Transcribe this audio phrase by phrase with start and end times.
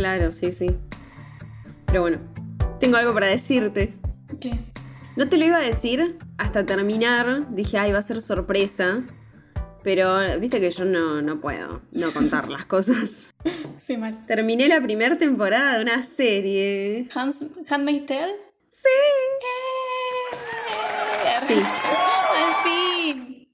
[0.00, 0.66] Claro, sí, sí.
[1.84, 2.20] Pero bueno,
[2.80, 3.98] tengo algo para decirte.
[4.40, 4.50] ¿Qué?
[5.14, 7.54] No te lo iba a decir hasta terminar.
[7.54, 9.04] Dije, ay, va a ser sorpresa.
[9.82, 13.34] Pero viste que yo no, no puedo no contar las cosas.
[13.76, 14.24] Sí, mal.
[14.24, 17.06] Terminé la primera temporada de una serie.
[17.14, 18.36] Hans, Handmaid's Tale.
[18.70, 18.88] Sí.
[21.26, 21.36] ¡Eh!
[21.46, 21.62] Sí.
[22.38, 23.48] Al fin.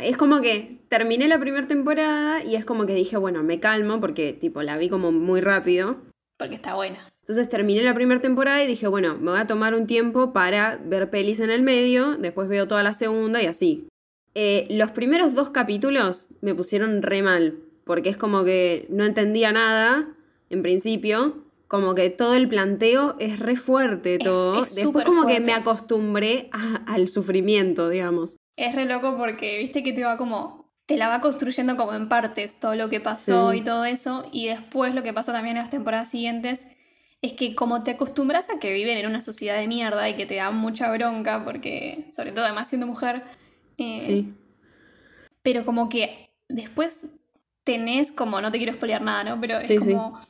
[0.00, 4.00] Es como que terminé la primera temporada y es como que dije, bueno, me calmo
[4.00, 5.98] porque tipo la vi como muy rápido.
[6.38, 6.98] Porque está buena.
[7.22, 10.76] Entonces terminé la primera temporada y dije, bueno, me voy a tomar un tiempo para
[10.84, 13.88] ver pelis en el medio, después veo toda la segunda y así.
[14.34, 19.50] Eh, los primeros dos capítulos me pusieron re mal, porque es como que no entendía
[19.50, 20.14] nada
[20.50, 24.62] en principio, como que todo el planteo es re fuerte todo.
[24.62, 28.36] es después súper como que me acostumbré a- al sufrimiento, digamos.
[28.56, 30.65] Es re loco porque viste que te va como.
[30.86, 33.58] Te la va construyendo como en partes todo lo que pasó Sí.
[33.58, 34.24] y todo eso.
[34.32, 36.66] Y después lo que pasa también en las temporadas siguientes
[37.22, 40.26] es que como te acostumbras a que viven en una sociedad de mierda y que
[40.26, 43.24] te da mucha bronca, porque, sobre todo además siendo mujer,
[43.78, 44.34] eh, Sí.
[45.42, 47.20] pero como que después
[47.64, 49.40] tenés como, no te quiero spoilear nada, ¿no?
[49.40, 49.78] Pero es sí.
[49.78, 50.20] como,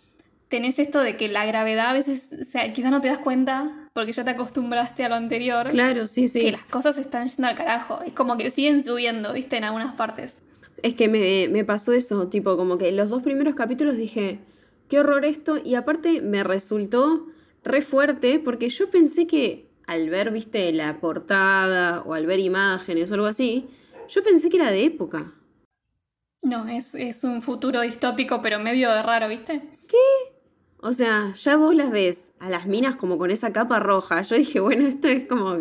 [0.49, 3.91] tenés esto de que la gravedad a veces, o sea, quizás no te das cuenta
[3.93, 6.41] porque ya te acostumbraste a lo anterior, Claro, sí, sí.
[6.41, 8.01] que las cosas están yendo al carajo.
[8.07, 9.57] Es como que siguen subiendo, ¿viste?
[9.59, 10.35] En algunas partes.
[10.83, 14.41] Es que me, me pasó eso, tipo, como que los dos primeros capítulos dije,
[14.89, 17.27] qué horror esto, y aparte me resultó
[17.65, 23.11] re fuerte, porque yo pensé que al ver, viste, la portada o al ver imágenes
[23.11, 23.69] o algo así,
[24.09, 25.33] yo pensé que era de época.
[26.43, 29.63] No, es, es un futuro distópico, pero medio de raro, ¿viste?
[30.79, 34.23] O sea, ya vos las ves a las minas como con esa capa roja.
[34.23, 35.57] Yo dije, bueno, esto es como,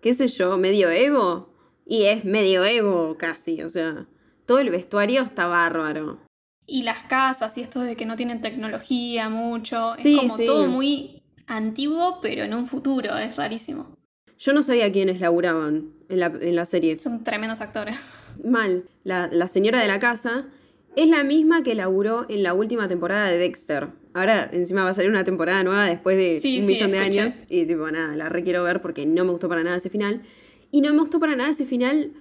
[0.00, 1.54] qué sé yo, medioevo.
[1.86, 4.06] Y es medioevo casi, o sea,
[4.46, 6.18] todo el vestuario está bárbaro.
[6.66, 9.86] Y las casas y esto de que no tienen tecnología mucho.
[9.96, 10.46] Sí, es como sí.
[10.46, 13.16] todo muy antiguo, pero en un futuro.
[13.18, 13.94] Es rarísimo.
[14.38, 16.98] Yo no sabía quiénes laburaban en la, en la serie.
[16.98, 18.14] Son tremendos actores.
[18.44, 18.84] Mal.
[19.04, 20.46] La, la señora de la casa
[20.96, 23.88] es la misma que laburó en la última temporada de Dexter.
[24.12, 26.98] Ahora encima va a salir una temporada nueva después de Sí, un sí, millón de
[26.98, 27.20] escuché.
[27.20, 27.40] años.
[27.48, 30.22] Y tipo, nada, la requiero ver porque no me gustó para nada ese final.
[30.72, 32.12] Y no me gustó para nada ese final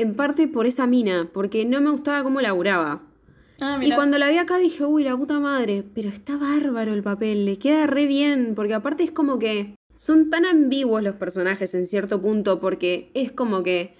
[0.00, 3.02] en parte por esa mina, porque no me gustaba cómo laburaba.
[3.60, 7.02] Ah, Y cuando la vi acá dije, uy, la puta madre, pero está bárbaro el
[7.02, 11.74] papel, le queda re bien, porque aparte es como que son tan ambiguos los personajes
[11.74, 13.94] en cierto punto, porque es como que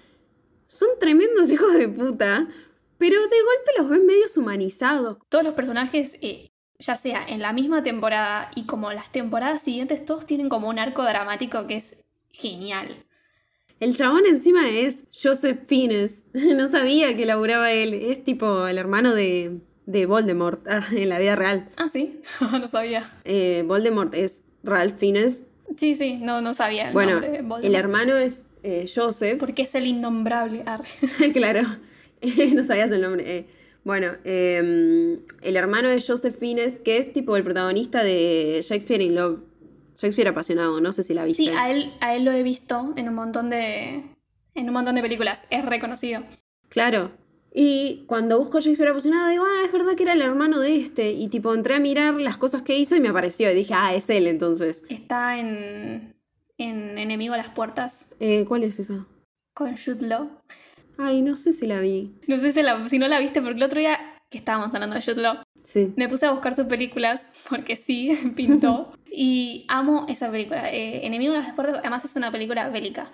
[0.66, 2.48] son tremendos hijos de puta,
[2.96, 5.18] pero de golpe los ven medios humanizados.
[5.28, 10.04] Todos los personajes, eh, ya sea en la misma temporada y como las temporadas siguientes,
[10.06, 11.96] todos tienen como un arco dramático que es
[12.30, 13.04] genial.
[13.80, 19.14] El chabón encima es Joseph Fiennes, no sabía que laburaba él, es tipo el hermano
[19.14, 21.68] de, de Voldemort ah, en la vida real.
[21.76, 22.20] Ah, sí,
[22.52, 23.10] no sabía.
[23.24, 25.44] Eh, Voldemort es Ralph Fiennes,
[25.76, 27.64] Sí, sí, no, no sabía el bueno, nombre de Voldemort.
[27.64, 29.38] el hermano es eh, Joseph.
[29.38, 30.64] Porque es el innombrable.
[31.32, 31.62] claro,
[32.54, 33.36] no sabías el nombre.
[33.38, 33.46] eh.
[33.84, 39.14] Bueno, eh, el hermano de Joseph Fiennes, que es tipo el protagonista de Shakespeare in
[39.14, 39.38] Love.
[40.00, 41.44] Shakespeare apasionado, no sé si la viste.
[41.44, 44.04] Sí, a él, a él lo he visto en un montón de.
[44.54, 45.46] en un montón de películas.
[45.50, 46.22] Es reconocido.
[46.68, 47.10] Claro.
[47.52, 51.10] Y cuando busco Shakespeare apasionado, digo, ah, es verdad que era el hermano de este.
[51.10, 53.50] Y tipo, entré a mirar las cosas que hizo y me apareció.
[53.50, 54.84] Y dije, ah, es él entonces.
[54.88, 56.14] Está en.
[56.58, 59.06] en Enemigo a las Puertas Eh, ¿Cuál es esa?
[59.52, 60.30] con Jude Law.
[60.96, 62.14] Ay, no sé si la vi.
[62.28, 63.98] No sé si, la- si no la viste, porque el otro día
[64.30, 65.92] que estábamos hablando de Jude Law, Sí.
[65.96, 68.92] me puse a buscar sus películas, porque sí, pintó.
[69.10, 70.70] y amo esa película.
[70.72, 73.10] Eh, Enemigo a las Puertas, además es una película bélica.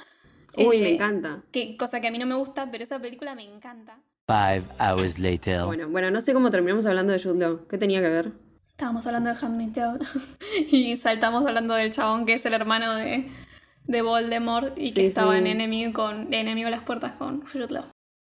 [0.56, 1.42] Uy, Eh, me encanta.
[1.52, 3.98] Que, cosa que a mí no me gusta, pero esa película me encanta.
[4.26, 5.64] Five hours later.
[5.64, 7.66] Bueno, bueno, no sé cómo terminamos hablando de Jude Law.
[7.68, 8.32] ¿Qué tenía que ver?
[8.70, 9.98] Estábamos hablando de Handmaid's Tale
[10.70, 13.26] y saltamos hablando del chabón que es el hermano de,
[13.84, 15.38] de Voldemort y que estaba sí.
[15.38, 17.84] en enemigo con de enemigo a las puertas con Jude Law.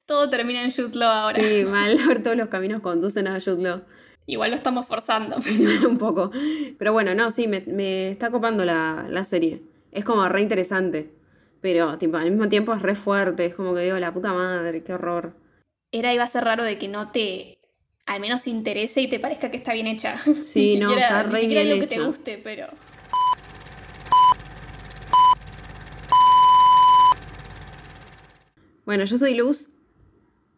[0.05, 1.43] Todo termina en Jude Law ahora.
[1.43, 2.21] Sí, mal.
[2.23, 3.81] Todos los caminos conducen a Jude Law.
[4.27, 5.37] Igual lo estamos forzando.
[5.89, 6.31] un poco.
[6.77, 9.63] Pero bueno, no, sí, me, me está copando la, la serie.
[9.91, 11.09] Es como re interesante.
[11.61, 13.45] Pero tipo, al mismo tiempo es re fuerte.
[13.45, 15.33] Es como que digo, la puta madre, qué horror.
[15.91, 17.57] Era iba a ser raro de que no te
[18.05, 20.15] al menos interese y te parezca que está bien hecha.
[20.43, 22.05] Sí, ni no, siquiera, está ni re siquiera bien digo que te hecha.
[22.05, 22.67] guste, pero
[28.85, 29.69] Bueno, yo soy Luz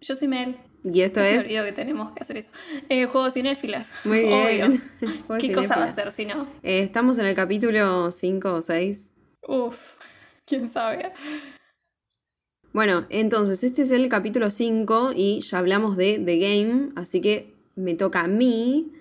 [0.02, 0.56] yo soy Mel.
[0.84, 1.46] Y esto es.
[1.46, 2.50] olvidó que tenemos que hacer eso.
[2.90, 3.92] Eh, juegos cinéfilas.
[4.06, 4.84] Muy bien.
[5.28, 5.40] Obvio.
[5.40, 6.48] ¿Qué cosa va a ser si no?
[6.64, 9.14] Eh, estamos en el capítulo 5 o 6.
[9.48, 9.96] Uf,
[10.46, 11.12] quién sabe.
[12.72, 17.54] Bueno, entonces este es el capítulo 5 y ya hablamos de The Game, así que
[17.76, 18.92] me toca a mí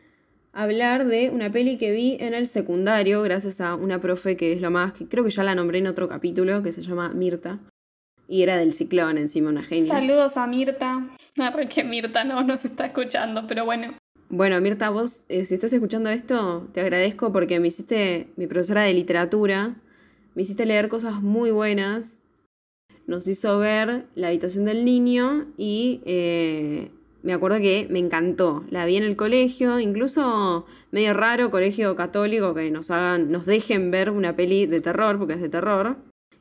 [0.53, 4.61] hablar de una peli que vi en el secundario, gracias a una profe que es
[4.61, 7.59] lo más, que creo que ya la nombré en otro capítulo, que se llama Mirta.
[8.29, 9.87] Y era del ciclón encima, una genia.
[9.87, 11.09] Saludos a Mirta.
[11.39, 13.95] Arre que Mirta no nos está escuchando, pero bueno.
[14.29, 18.83] Bueno, Mirta, vos, eh, si estás escuchando esto, te agradezco porque me hiciste, mi profesora
[18.83, 19.77] de literatura,
[20.35, 22.19] me hiciste leer cosas muy buenas.
[23.07, 26.91] Nos hizo ver La habitación del niño y eh,
[27.23, 28.65] me acuerdo que me encantó.
[28.71, 33.91] La vi en el colegio, incluso medio raro, colegio católico, que nos hagan, nos dejen
[33.91, 35.97] ver una peli de terror, porque es de terror.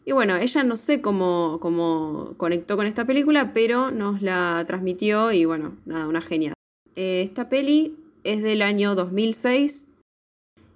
[0.07, 5.33] Y bueno, ella no sé cómo, cómo conectó con esta película, pero nos la transmitió
[5.33, 6.53] y bueno, nada, una genial.
[6.95, 9.85] Eh, esta peli es del año 2006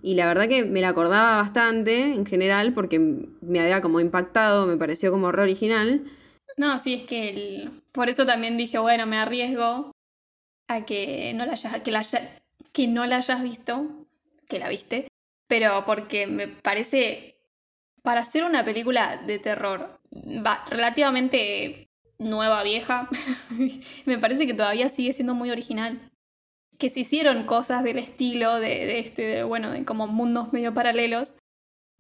[0.02, 4.68] y la verdad que me la acordaba bastante en general porque me había como impactado,
[4.68, 6.04] me pareció como re original.
[6.58, 7.72] No, sí, es que el...
[7.94, 9.94] por eso también dije, bueno, me arriesgo
[10.68, 12.04] a que no la que la
[12.74, 13.88] que no la hayas visto,
[14.50, 15.08] que la viste,
[15.48, 17.31] pero porque me parece,
[18.02, 23.10] para hacer una película de terror va, relativamente nueva, vieja,
[24.06, 26.12] me parece que todavía sigue siendo muy original
[26.82, 31.36] que se hicieron cosas del estilo de, este, bueno, de como mundos medio paralelos.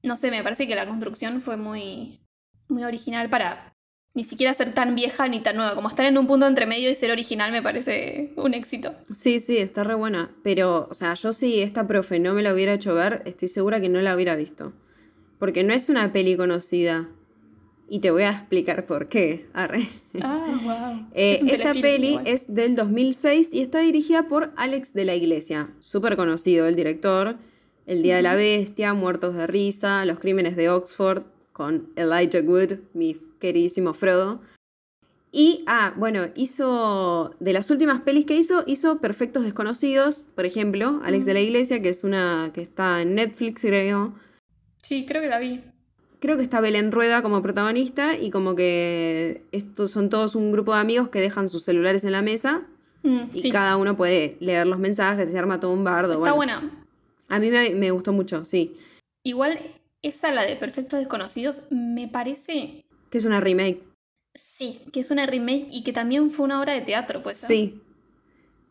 [0.01, 2.19] No sé, me parece que la construcción fue muy,
[2.67, 3.75] muy original para
[4.15, 5.75] ni siquiera ser tan vieja ni tan nueva.
[5.75, 8.95] Como estar en un punto entre medio y ser original me parece un éxito.
[9.13, 10.35] Sí, sí, está re buena.
[10.43, 13.79] Pero, o sea, yo si esta profe no me la hubiera hecho ver, estoy segura
[13.79, 14.73] que no la hubiera visto.
[15.41, 17.09] Porque no es una peli conocida.
[17.89, 19.47] Y te voy a explicar por qué.
[19.53, 19.89] Arre.
[20.21, 21.07] Ah, wow.
[21.15, 26.15] Eh, esta peli es del 2006 y está dirigida por Alex de la Iglesia, súper
[26.15, 27.37] conocido el director.
[27.87, 31.23] El Día de la Bestia, Muertos de Risa, Los Crímenes de Oxford,
[31.53, 34.41] con Elijah Wood, mi queridísimo Frodo.
[35.31, 41.01] Y, ah, bueno, hizo, de las últimas pelis que hizo, hizo Perfectos Desconocidos, por ejemplo,
[41.03, 44.13] Alex de la Iglesia, que es una que está en Netflix, creo.
[44.81, 45.61] Sí, creo que la vi
[46.21, 50.73] creo que está Belén Rueda como protagonista y como que estos son todos un grupo
[50.73, 52.61] de amigos que dejan sus celulares en la mesa
[53.01, 56.13] mm, y cada uno puede leer los mensajes y se arma todo un bardo.
[56.13, 56.85] Está buena.
[57.27, 58.77] A mí me, gustó mucho, sí.
[59.23, 59.59] Igual
[60.03, 62.85] esa, la de Perfectos Desconocidos, me parece...
[63.09, 63.81] Que es una remake.
[64.35, 67.37] Sí, que es una remake y que también fue una obra de teatro, pues.
[67.37, 67.81] Sí,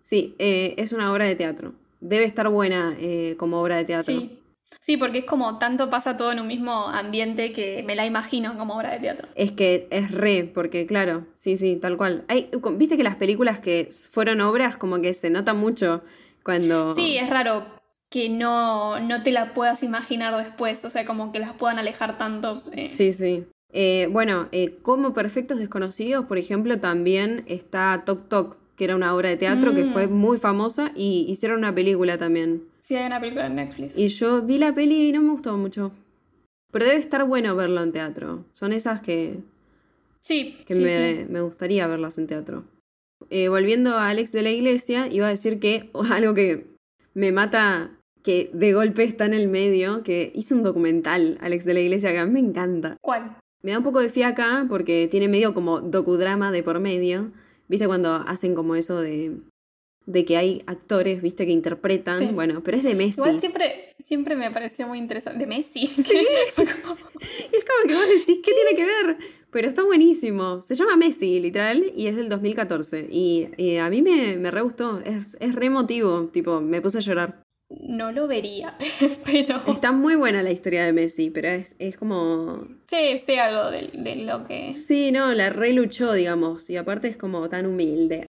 [0.00, 1.74] sí, eh, es una obra de teatro.
[2.00, 4.14] Debe estar buena eh, como obra de teatro.
[4.14, 4.39] Sí,
[4.80, 8.56] Sí, porque es como tanto pasa todo en un mismo ambiente que me la imagino
[8.56, 9.28] como obra de teatro.
[9.34, 12.24] Es que es re, porque claro, sí, sí, tal cual.
[12.28, 16.02] Hay, Viste que las películas que fueron obras como que se nota mucho
[16.42, 16.92] cuando...
[16.92, 17.66] Sí, es raro
[18.08, 22.16] que no, no te la puedas imaginar después, o sea, como que las puedan alejar
[22.16, 22.62] tanto.
[22.72, 22.88] Eh.
[22.88, 23.44] Sí, sí.
[23.72, 29.14] Eh, bueno, eh, como Perfectos Desconocidos, por ejemplo, también está Tok Tok, que era una
[29.14, 30.12] obra de teatro que fue mm.
[30.12, 32.64] muy famosa y hicieron una película también.
[32.90, 33.96] Sí, hay una película en Netflix.
[33.96, 35.92] Y yo vi la peli y no me gustó mucho.
[36.72, 38.44] Pero debe estar bueno verlo en teatro.
[38.50, 39.38] Son esas que.
[40.20, 40.74] Sí, que
[41.30, 42.64] me, gustaría verlas en teatro.
[43.30, 46.66] Eh, volviendo a Alex de la Iglesia, iba a decir que algo que
[47.14, 51.74] me mata, que de golpe está en el medio, que hizo un documental, Alex de
[51.74, 52.96] la Iglesia, que a mí me encanta.
[53.00, 53.36] ¿Cuál?
[53.62, 57.30] Me da un poco de fiaca porque tiene medio como docudrama de por medio.
[57.68, 59.38] ¿Viste cuando hacen como eso de
[60.12, 62.34] de que hay actores, viste, que interpretan.
[62.34, 63.20] Bueno, pero es de Messi.
[63.20, 65.38] Igual siempre, siempre me pareció muy interesante.
[65.38, 65.86] ¿De Messi?
[65.86, 66.18] Sí.
[66.56, 69.16] es como que vos decís, ¿qué tiene que ver?
[69.50, 70.60] Pero está buenísimo.
[70.60, 73.08] Se llama Messi, literal, y es del 2014.
[73.10, 75.00] Y, a mí me, me re gustó.
[75.00, 76.28] Es, es re emotivo.
[76.32, 77.42] Tipo, me puse a llorar.
[77.70, 78.76] No lo vería,
[79.24, 79.60] pero...
[79.72, 82.66] Está muy buena la historia de Messi, pero es, es como...
[82.88, 84.74] Sí, sé algo de, de, lo que...
[84.74, 88.26] Sí, no, la re luchó, digamos, y aparte es como tan humilde.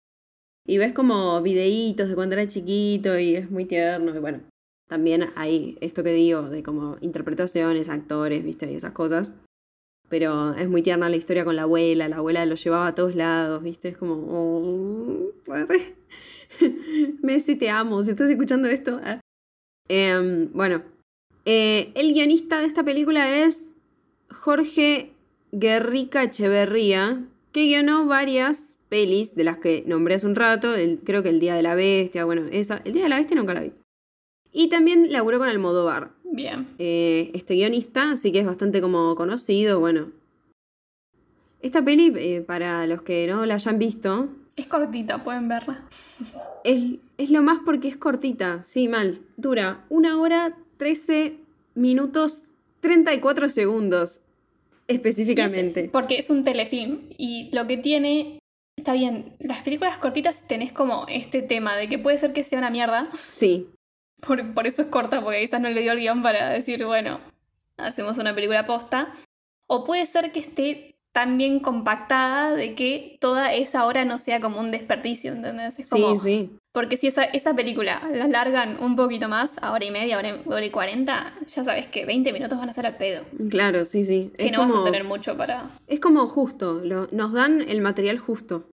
[0.66, 4.14] Y ves como videitos de cuando era chiquito y es muy tierno.
[4.14, 4.40] Y bueno,
[4.88, 9.34] también hay esto que digo de como interpretaciones, actores, viste, y esas cosas.
[10.08, 12.08] Pero es muy tierna la historia con la abuela.
[12.08, 13.88] La abuela lo llevaba a todos lados, viste.
[13.88, 14.14] Es como...
[14.14, 15.32] Oh,
[17.22, 18.02] Messi, te amo.
[18.02, 19.00] Si estás escuchando esto...
[19.04, 19.20] Ah.
[19.88, 20.82] Em, bueno,
[21.44, 23.72] eh, el guionista de esta película es
[24.30, 25.12] Jorge
[25.52, 30.74] Guerrica Echeverría, que guionó varias pelis de las que nombré hace un rato,
[31.04, 32.80] creo que El Día de la Bestia, bueno, esa.
[32.84, 33.72] El Día de la Bestia nunca la vi.
[34.52, 36.12] Y también laburó con Almodóvar.
[36.24, 36.68] Bien.
[36.78, 40.12] Eh, este guionista, así que es bastante como conocido, bueno.
[41.60, 44.28] Esta peli, eh, para los que no la hayan visto...
[44.56, 45.84] Es cortita, pueden verla.
[46.64, 46.82] Es,
[47.18, 49.20] es lo más porque es cortita, sí, mal.
[49.36, 51.36] Dura una hora, 13
[51.74, 52.44] minutos,
[52.80, 54.22] 34 segundos
[54.88, 55.88] específicamente.
[55.92, 58.38] porque es un telefilm y lo que tiene
[58.76, 62.58] Está bien, las películas cortitas tenés como este tema de que puede ser que sea
[62.58, 63.08] una mierda.
[63.14, 63.70] Sí.
[64.26, 67.20] Por, por eso es corta, porque quizás no le dio el guion para decir, bueno,
[67.76, 69.14] hacemos una película posta.
[69.66, 74.38] O puede ser que esté tan bien compactada de que toda esa hora no sea
[74.38, 75.78] como un desperdicio, ¿entendés?
[75.78, 76.50] Es como, Sí, sí.
[76.74, 80.28] Porque si esa, esa película la largan un poquito más, a hora y media, hora,
[80.28, 83.22] y- hora y cuarenta, ya sabes que 20 minutos van a ser al pedo.
[83.48, 84.30] Claro, sí, sí.
[84.36, 85.70] Que Es no vas a tener mucho para...
[85.86, 88.68] Es como justo, lo- nos dan el material justo.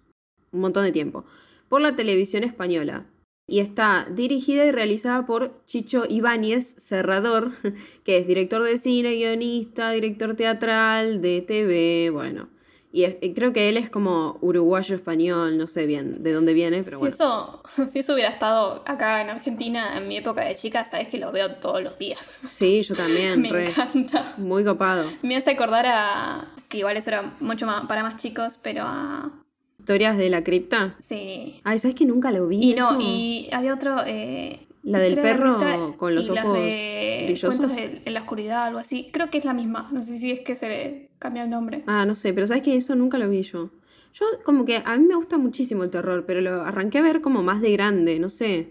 [0.50, 1.25] Un montón de tiempo.
[1.69, 3.07] Por la televisión española.
[3.47, 7.52] Y está dirigida y realizada por Chicho Ibáñez Serrador,
[8.02, 12.49] que es director de cine, guionista, director teatral, de TV, bueno.
[12.90, 16.54] Y es- y creo que él es como uruguayo español, no sé bien de dónde
[16.54, 17.14] viene, pero si, bueno.
[17.14, 21.18] eso, si eso hubiera estado acá en Argentina en mi época de chica, sabes que
[21.18, 22.40] lo veo todos los días.
[22.49, 23.68] Sí, yo también, Me re.
[23.71, 24.35] encanta.
[24.38, 25.04] Muy copado.
[25.23, 26.49] Me hace acordar a...
[26.68, 29.33] que igual eso era mucho más para más chicos, pero a...
[29.78, 30.97] Historias de la cripta.
[30.99, 31.61] Sí.
[31.64, 32.71] Ay, ¿sabes que nunca lo vi?
[32.73, 32.99] Y no, eso?
[33.00, 33.97] y había otro...
[34.07, 37.76] eh, La del perro con los y ojos de brillosos.
[37.76, 39.08] De- en la oscuridad, algo así.
[39.12, 39.88] Creo que es la misma.
[39.92, 41.82] No sé si es que se le cambia el nombre.
[41.87, 43.70] Ah, no sé, pero sabes que eso nunca lo vi yo.
[44.14, 47.20] Yo como que a mí me gusta muchísimo el terror, pero lo arranqué a ver
[47.20, 48.70] como más de grande, no sé.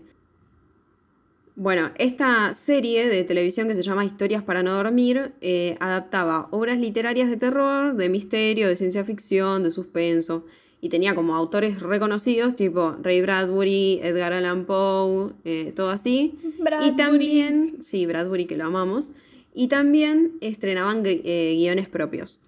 [1.55, 6.77] Bueno, esta serie de televisión que se llama Historias para no dormir eh, adaptaba obras
[6.77, 10.45] literarias de terror, de misterio, de ciencia ficción, de suspenso.
[10.87, 16.39] Y tenía como autores reconocidos, tipo Ray Bradbury, Edgar Allan Poe, eh, todo así.
[16.59, 16.89] Bradbury.
[16.89, 19.11] Y también, sí, Bradbury, que lo amamos.
[19.53, 22.39] Y también estrenaban eh, guiones propios.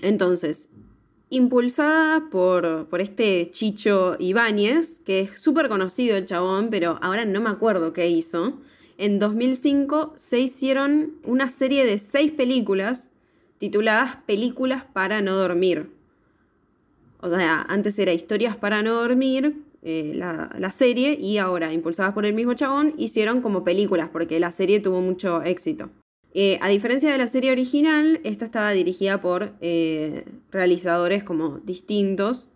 [0.00, 0.68] Entonces,
[1.28, 7.40] impulsada por, por este Chicho Ibáñez, que es súper conocido el chabón, pero ahora no
[7.40, 8.60] me acuerdo qué hizo.
[8.96, 13.10] En 2005 se hicieron una serie de seis películas
[13.58, 15.95] tituladas Películas para no dormir.
[17.26, 22.12] O sea, antes era Historias para no dormir, eh, la, la serie, y ahora, impulsadas
[22.12, 25.90] por el mismo chabón, hicieron como películas, porque la serie tuvo mucho éxito.
[26.34, 32.48] Eh, a diferencia de la serie original, esta estaba dirigida por eh, realizadores como distintos.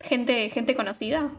[0.00, 1.32] Gente, gente conocida.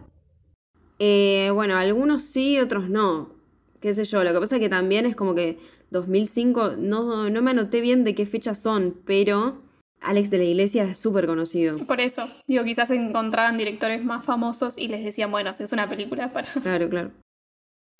[0.99, 3.35] Bueno, algunos sí, otros no.
[3.81, 5.59] Qué sé yo, lo que pasa es que también es como que
[5.91, 9.61] 2005, no, no me anoté bien de qué fechas son, pero
[10.01, 11.77] Alex de la Iglesia es súper conocido.
[11.85, 12.27] Por eso.
[12.47, 16.47] Digo, quizás encontraban directores más famosos y les decían, bueno, es una película para.
[16.51, 17.11] Claro, claro.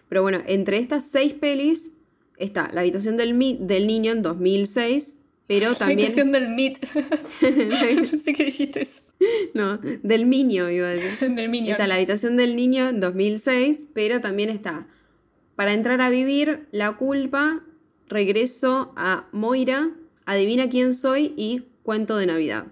[0.09, 1.91] Pero bueno, entre estas seis pelis
[2.37, 5.99] está La habitación del, mi- del niño en 2006, pero La también...
[5.99, 6.79] habitación del Meet.
[8.11, 9.01] no sé qué dijiste eso.
[9.53, 11.31] no, del niño iba a decir.
[11.35, 11.71] Del Minion.
[11.71, 14.87] Está La habitación del niño en 2006, pero también está
[15.55, 17.63] Para entrar a vivir, La culpa,
[18.07, 19.89] Regreso a Moira,
[20.25, 22.65] Adivina quién soy y Cuento de Navidad.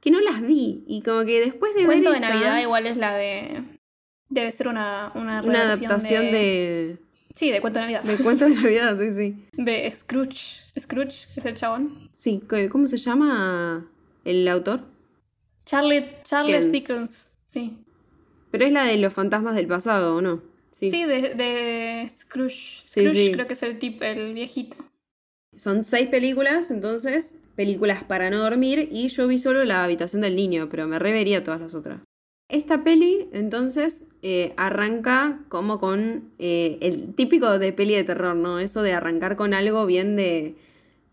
[0.00, 2.86] Que no las vi y como que después de Cuento ver de esta- Navidad igual
[2.86, 3.62] es la de.
[4.30, 6.96] Debe ser una, una, una adaptación de...
[7.34, 8.02] Sí, de Cuento de Navidad.
[8.02, 9.46] de Cuento de Navidad, sí, sí.
[9.52, 10.62] De Scrooge.
[10.80, 12.08] Scrooge es el chabón.
[12.16, 13.86] Sí, ¿qué- ¿cómo se llama
[14.24, 14.80] el autor?
[15.66, 16.98] Charlie, Charles Dickens.
[16.98, 17.30] Dickens.
[17.44, 17.76] Sí.
[18.50, 20.42] Pero es la de los fantasmas del pasado, ¿o no?
[20.72, 22.82] Sí, de, de Scrooge.
[22.86, 23.32] Sí, Scrooge sí.
[23.32, 24.76] creo que es el tipo, el viejito.
[25.54, 30.36] Son seis películas, entonces, películas para no dormir, y yo vi solo La habitación del
[30.36, 32.00] niño, pero me revería todas las otras.
[32.48, 38.60] Esta peli, entonces, eh, arranca como con eh, el típico de peli de terror, ¿no?
[38.60, 40.54] Eso de arrancar con algo bien de...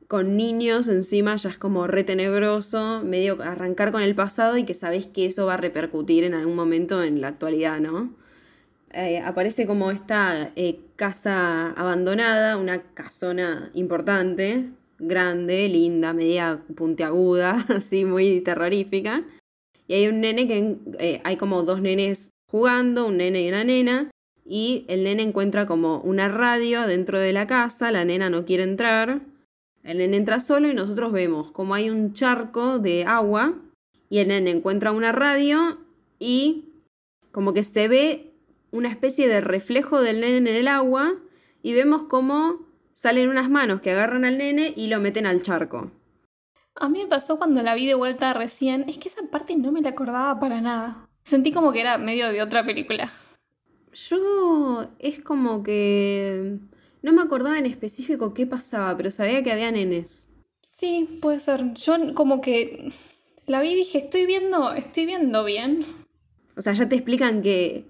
[0.08, 4.76] con niños encima ya es como re tenebroso, medio arrancar con el pasado y que
[4.76, 8.14] sabés que eso va a repercutir en algún momento en la actualidad, ¿no?
[8.94, 10.52] eh, aparece como esta
[10.96, 14.70] casa abandonada, una casona importante,
[15.08, 19.24] grande, linda, media puntiaguda, así muy terrorífica.
[19.88, 23.64] Y hay un nene que eh, hay como dos nenes jugando, un nene y una
[23.64, 24.12] nena,
[24.46, 28.64] y el nene encuentra como una radio dentro de la casa, la nena no quiere
[28.64, 29.22] entrar,
[29.84, 33.60] el nene entra solo y nosotros vemos como hay un charco de agua
[34.10, 35.80] y el nene encuentra una radio
[36.20, 36.70] y
[37.32, 38.32] como que se ve
[38.72, 41.16] una especie de reflejo del nene en el agua
[41.62, 45.92] y vemos cómo salen unas manos que agarran al nene y lo meten al charco.
[46.76, 48.86] A mí me pasó cuando la vi de vuelta recién.
[48.88, 51.10] Es que esa parte no me la acordaba para nada.
[51.24, 53.12] Sentí como que era medio de otra película.
[53.94, 56.58] Yo es como que
[57.04, 60.28] no me acordaba en específico qué pasaba, pero sabía que había nenes.
[60.62, 61.74] Sí, puede ser.
[61.76, 62.92] Yo como que
[63.46, 65.86] la vi y dije, estoy viendo, estoy viendo bien.
[66.58, 67.86] O sea, ya te explican que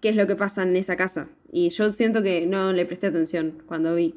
[0.00, 1.28] qué es lo que pasa en esa casa.
[1.50, 4.14] Y yo siento que no le presté atención cuando vi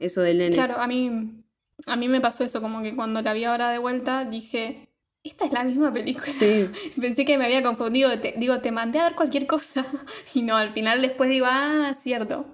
[0.00, 0.54] eso del nene.
[0.56, 1.30] Claro, a mí,
[1.86, 4.88] a mí me pasó eso, como que cuando la vi ahora de vuelta dije,
[5.22, 6.26] esta es la misma película.
[6.26, 6.68] Sí.
[7.00, 9.86] Pensé que me había confundido, te- digo, te mandé a ver cualquier cosa.
[10.34, 12.46] Y no, al final después digo, ah, cierto.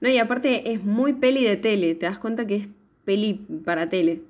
[0.00, 2.68] No, y aparte es muy peli de tele, te das cuenta que es
[3.04, 3.34] peli
[3.64, 4.22] para tele.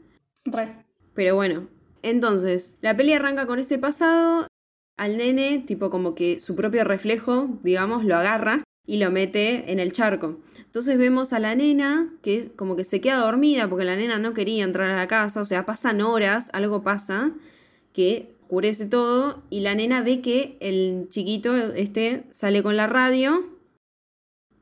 [0.45, 0.85] Re.
[1.15, 1.67] Pero bueno,
[2.03, 4.47] entonces, la peli arranca con este pasado,
[4.97, 9.81] al nene, tipo como que su propio reflejo, digamos, lo agarra y lo mete en
[9.81, 10.39] el charco.
[10.77, 14.35] Entonces vemos a la nena que como que se queda dormida porque la nena no
[14.35, 17.33] quería entrar a la casa, o sea, pasan horas, algo pasa
[17.95, 23.57] que oscurece todo y la nena ve que el chiquito este sale con la radio,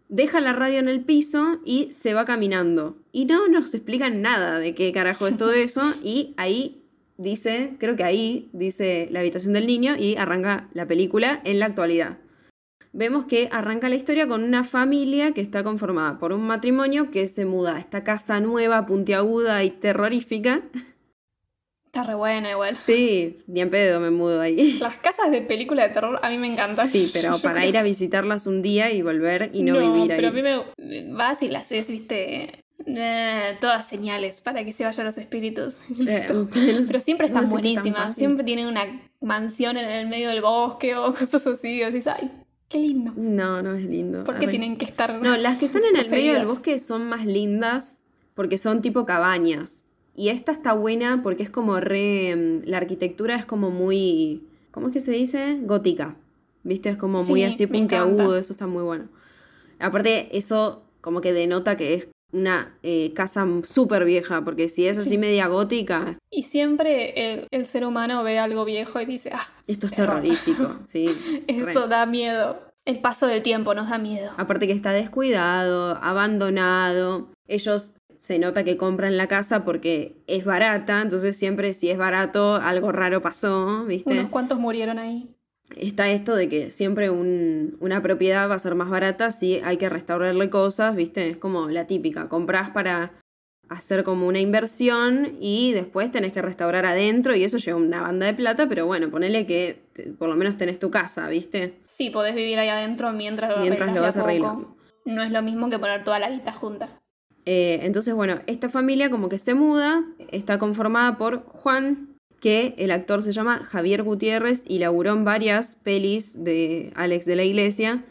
[0.08, 2.96] deja la radio en el piso y se va caminando.
[3.10, 6.84] Y no nos explican nada de qué carajo es todo eso y ahí
[7.16, 11.66] dice, creo que ahí dice la habitación del niño y arranca la película en la
[11.66, 12.18] actualidad.
[12.96, 17.26] Vemos que arranca la historia con una familia que está conformada por un matrimonio que
[17.26, 20.62] se muda a esta casa nueva, puntiaguda y terrorífica.
[21.86, 22.76] Está re buena igual.
[22.76, 24.78] Sí, ni en pedo me mudo ahí.
[24.78, 26.86] Las casas de película de terror a mí me encantan.
[26.86, 30.16] Sí, pero Yo para ir a visitarlas un día y volver y no, vivir ahí.
[30.16, 34.84] pero a mí me vas y las haces, viste, eh, todas señales para que se
[34.84, 35.78] vayan los espíritus.
[35.98, 36.48] Listo.
[36.54, 38.14] Eh, Pero siempre no están sé buenísimas.
[38.14, 41.70] Siempre tienen una mansión en el medio del bosque o cosas así.
[41.70, 42.30] Y decís, ay,
[42.68, 43.12] qué lindo.
[43.16, 44.24] No, no es lindo.
[44.24, 44.50] ¿Por qué Arre.
[44.50, 45.20] tienen que estar.?
[45.22, 48.02] No, las que están en el medio del bosque son más lindas
[48.34, 49.84] porque son tipo cabañas.
[50.16, 52.34] Y esta está buena porque es como re.
[52.36, 54.42] mm, La arquitectura es como muy.
[54.70, 55.58] ¿Cómo es que se dice?
[55.62, 56.16] Gótica.
[56.62, 56.88] ¿Viste?
[56.88, 59.08] Es como muy Sí, así puntiagudo, eso está muy bueno.
[59.78, 64.98] Aparte, eso como que denota que es una eh, casa súper vieja, porque si es
[64.98, 65.18] así Sí.
[65.18, 69.86] media gótica, Y siempre el, el ser humano ve algo viejo y dice, ah, esto
[69.86, 70.16] es Terror.
[70.22, 70.78] terrorífico.
[70.84, 71.06] Sí.
[71.06, 71.44] re.
[71.48, 72.60] eso da miedo.
[72.84, 74.30] El paso del tiempo nos da miedo.
[74.36, 77.28] Aparte que está descuidado, abandonado.
[77.48, 82.56] Ellos se nota que compran la casa porque es barata, entonces siempre si es barato
[82.56, 84.12] algo raro pasó, ¿viste?
[84.12, 85.28] Unos cuantos murieron ahí.
[85.76, 89.76] Está esto de que siempre un- una propiedad va a ser más barata si hay
[89.76, 91.28] que restaurarle cosas, ¿viste?
[91.28, 93.12] Es como la típica, compras para
[93.68, 98.26] hacer como una inversión y después tenés que restaurar adentro y eso lleva una banda
[98.26, 101.80] de plata, pero bueno, ponele que te- por lo menos tenés tu casa, ¿viste?
[101.86, 104.76] Sí, podés vivir ahí adentro mientras lo Mientras lo vas arreglando.
[105.06, 106.88] No es lo mismo que poner toda la guita junta.
[107.46, 112.13] Eh, entonces, bueno, esta familia como que se muda, está conformada por Juan,
[112.44, 117.36] que el actor se llama Javier Gutiérrez y laburó en varias pelis de Alex de
[117.36, 118.04] la Iglesia,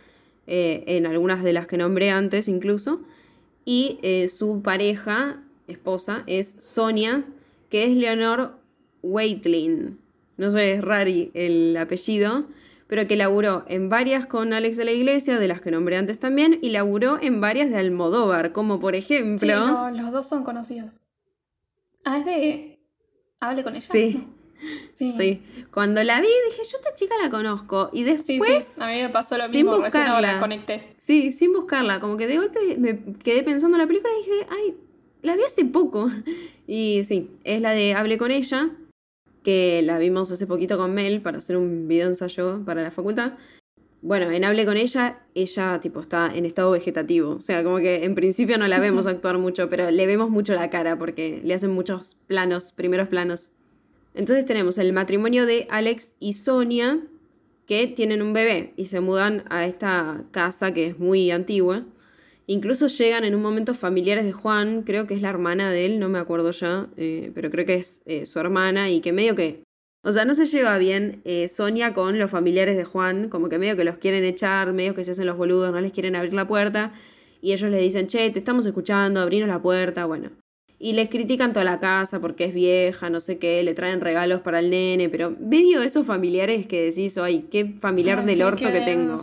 [0.48, 3.02] eh, en algunas de las que nombré antes incluso,
[3.64, 7.26] y eh, su pareja, esposa, es Sonia,
[7.70, 8.58] que es Leonor
[9.04, 10.00] Weitlin.
[10.38, 12.48] No sé, es rari el apellido,
[12.88, 16.18] pero que laburó en varias con Alex de la Iglesia, de las que nombré antes
[16.18, 19.48] también, y laburó en varias de Almodóvar, como por ejemplo...
[19.48, 21.02] Sí, no, los dos son conocidos.
[22.04, 22.73] Ah, es de...
[23.50, 23.88] Hable con ella.
[23.92, 24.28] Sí,
[24.94, 25.12] Sí.
[25.12, 25.44] sí.
[25.72, 27.90] Cuando la vi dije, yo esta chica la conozco.
[27.92, 30.22] Y después, sí, a mí me pasó lo sin mismo, ahora buscarla.
[30.34, 30.94] la conecté.
[30.98, 34.48] sí, sin buscarla, como que de golpe me quedé pensando en la película y dije,
[34.50, 34.76] ay,
[35.22, 36.10] la vi hace poco.
[36.66, 38.70] Y sí, es la de Hable con ella,
[39.44, 43.34] que la vimos hace poquito con Mel para hacer un video ensayo para la facultad.
[44.06, 47.36] Bueno, en Hable con ella, ella tipo está en estado vegetativo.
[47.36, 50.54] O sea, como que en principio no la vemos actuar mucho, pero le vemos mucho
[50.54, 53.54] la cara porque le hacen muchos planos, primeros planos.
[54.14, 57.00] Entonces tenemos el matrimonio de Alex y Sonia,
[57.66, 61.86] que tienen un bebé y se mudan a esta casa que es muy antigua.
[62.46, 66.00] Incluso llegan en un momento familiares de Juan, creo que es la hermana de él,
[66.00, 69.34] no me acuerdo ya, eh, pero creo que es eh, su hermana y que medio
[69.34, 69.64] que...
[70.06, 73.58] O sea, no se lleva bien eh, Sonia con los familiares de Juan, como que
[73.58, 76.34] medio que los quieren echar, medio que se hacen los boludos, no les quieren abrir
[76.34, 76.92] la puerta.
[77.42, 80.32] Y ellos le dicen, che, te estamos escuchando, abrinos la puerta, bueno.
[80.78, 84.42] Y les critican toda la casa porque es vieja, no sé qué, le traen regalos
[84.42, 88.82] para el nene, pero medio esos familiares que decís, ay, qué familiar del orto que
[88.82, 89.16] tengo.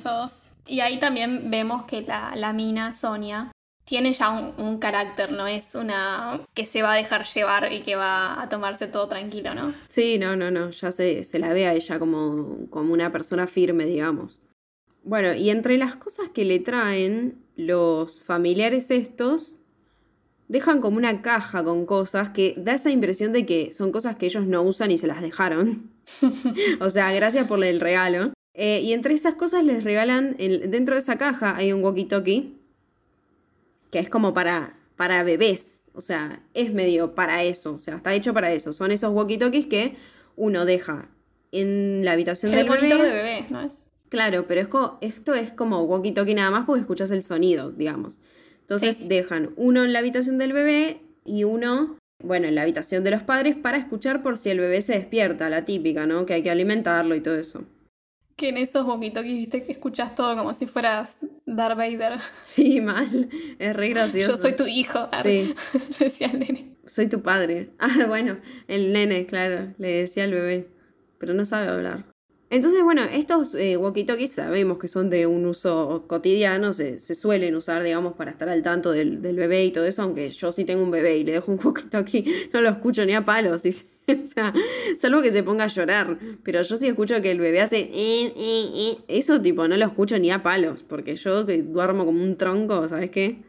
[0.66, 3.52] Y ahí también vemos que la, la mina, Sonia,
[3.90, 7.81] tiene ya un, un carácter, no es una que se va a dejar llevar y
[7.81, 9.74] que va a tomarse todo tranquilo, ¿no?
[9.88, 13.46] Sí, no, no, no, ya se, se la ve a ella como, como una persona
[13.48, 14.40] firme, digamos.
[15.03, 19.57] Bueno, y entre las cosas que le traen los familiares estos,
[20.48, 24.26] dejan como una caja con cosas que da esa impresión de que son cosas que
[24.26, 25.90] ellos no usan y se las dejaron.
[26.81, 28.33] o sea, gracias por el regalo.
[28.55, 32.55] Eh, y entre esas cosas les regalan, el- dentro de esa caja hay un walkie-talkie,
[33.90, 35.83] que es como para, para bebés.
[35.94, 37.72] O sea, es medio para eso.
[37.74, 38.72] O sea, está hecho para eso.
[38.72, 39.96] Son esos walkie-talkies que
[40.37, 41.09] uno deja
[41.53, 42.88] en la habitación El del bebé.
[43.03, 43.90] de bebé, ¿no es?
[44.09, 48.18] Claro, pero es co- esto es como walkie-talkie nada más porque escuchas el sonido, digamos.
[48.61, 53.11] Entonces dejan uno en la habitación del bebé y uno, bueno, en la habitación de
[53.11, 56.24] los padres para escuchar por si el bebé se despierta, la típica, ¿no?
[56.24, 57.64] Que hay que alimentarlo y todo eso.
[58.40, 62.18] Que en esos walkie-talkies, viste, que escuchas todo como si fueras Darth Vader.
[62.42, 63.29] Sí, mal.
[63.59, 64.33] Es re gracioso.
[64.33, 65.11] Yo soy tu hijo.
[65.22, 65.55] Sí.
[66.00, 66.74] Le decía al nene.
[66.87, 67.68] Soy tu padre.
[67.79, 70.70] Ah, bueno, el nene, claro, le decía al bebé,
[71.18, 72.07] pero no sabe hablar.
[72.48, 77.55] Entonces, bueno, estos eh, walkie-talkies sabemos que son de un uso cotidiano, se, se suelen
[77.57, 80.64] usar, digamos, para estar al tanto del, del bebé y todo eso, aunque yo sí
[80.64, 83.85] tengo un bebé y le dejo un walkie-talkie, no lo escucho ni a palos, dice.
[84.22, 84.52] o sea,
[84.96, 87.78] salvo que se ponga a llorar, pero yo sí escucho que el bebé hace...
[87.78, 88.98] eh, eh, eh.
[89.08, 92.88] Eso tipo, no lo escucho ni a palos, porque yo que duermo como un tronco,
[92.88, 93.42] ¿sabes qué?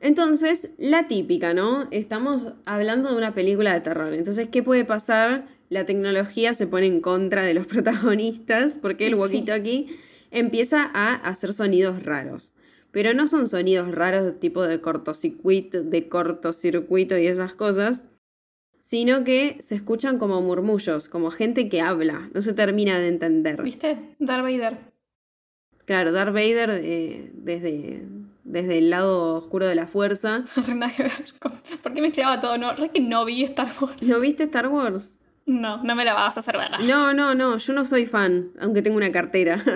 [0.00, 1.86] Entonces, la típica, ¿no?
[1.90, 4.14] Estamos hablando de una película de terror.
[4.14, 5.46] Entonces, ¿qué puede pasar?
[5.68, 9.18] La tecnología se pone en contra de los protagonistas porque el Sí.
[9.18, 9.88] walkie-talkie
[10.30, 12.54] empieza a hacer sonidos raros.
[12.92, 18.06] Pero no son sonidos raros tipo de cortocircuito, de cortocircuito y esas cosas,
[18.82, 23.62] sino que se escuchan como murmullos, como gente que habla, no se termina de entender.
[23.62, 24.16] ¿Viste?
[24.18, 24.78] Darth Vader.
[25.84, 28.02] Claro, Darth Vader eh, desde,
[28.44, 30.44] desde el lado oscuro de la fuerza.
[31.82, 32.58] ¿Por qué me llevaba todo?
[32.58, 34.02] No, re que no vi Star Wars.
[34.02, 35.20] ¿No viste Star Wars?
[35.46, 36.70] No, no me la vas a hacer ver.
[36.86, 39.64] No, no, no, yo no soy fan, aunque tengo una cartera.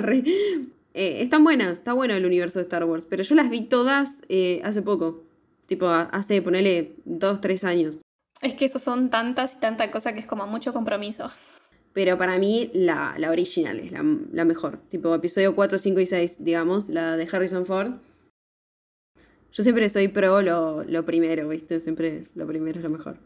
[0.97, 4.23] Eh, están buenas, está bueno el universo de Star Wars, pero yo las vi todas
[4.29, 5.25] eh, hace poco.
[5.67, 7.99] Tipo, hace, ponele, dos, tres años.
[8.41, 11.31] Es que eso son tantas y tanta cosa que es como mucho compromiso.
[11.93, 14.79] Pero para mí la, la original es la, la mejor.
[14.89, 17.93] Tipo, episodio 4, 5 y 6, digamos, la de Harrison Ford.
[19.53, 21.79] Yo siempre soy pro lo, lo primero, ¿viste?
[21.79, 23.17] Siempre lo primero es lo mejor.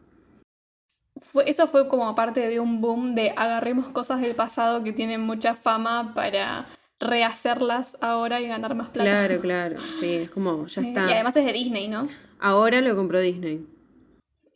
[1.16, 5.22] Fue- eso fue como parte de un boom de agarremos cosas del pasado que tienen
[5.22, 6.68] mucha fama para
[7.00, 9.10] rehacerlas ahora y ganar más plata.
[9.26, 11.08] Claro, claro, sí, es como, ya Eh, está.
[11.08, 12.06] Y además es de Disney, ¿no?
[12.38, 13.66] Ahora lo compró Disney.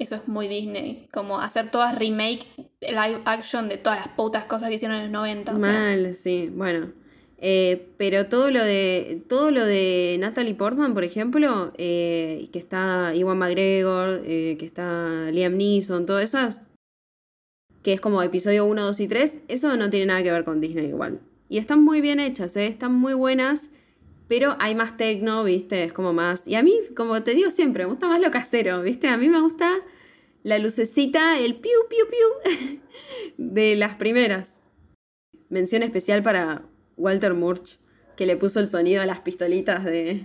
[0.03, 1.07] Eso es muy Disney.
[1.13, 2.45] Como hacer todas remake
[2.81, 5.53] live action de todas las putas cosas que hicieron en los 90.
[5.53, 5.73] o sea.
[5.73, 6.93] Mal, sí, bueno.
[7.39, 13.15] Eh, pero todo lo de todo lo de Natalie Portman, por ejemplo, eh, que está
[13.15, 16.63] Iwan McGregor, eh, que está Liam Neeson, todas esas,
[17.83, 20.61] que es como episodio 1, 2 y 3, eso no tiene nada que ver con
[20.61, 21.21] Disney igual.
[21.49, 23.71] Y están muy bien hechas, están muy buenas,
[24.29, 25.83] pero hay más tecno, ¿viste?
[25.83, 26.47] Es como más...
[26.47, 29.09] Y a mí, como te digo siempre, me gusta más lo casero, ¿viste?
[29.09, 29.69] A mí me gusta
[30.43, 32.81] la lucecita, el piu, piu, piu
[33.37, 34.63] de las primeras.
[35.49, 36.63] Mención especial para
[36.97, 37.79] Walter Murch,
[38.17, 40.25] que le puso el sonido a las pistolitas de,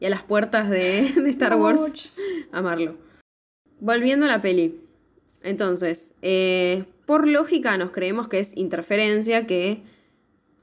[0.00, 2.12] y a las puertas de, de Star Wars.
[2.52, 2.96] Amarlo.
[3.80, 4.80] Volviendo a la peli.
[5.42, 9.82] Entonces, eh, por lógica nos creemos que es interferencia, que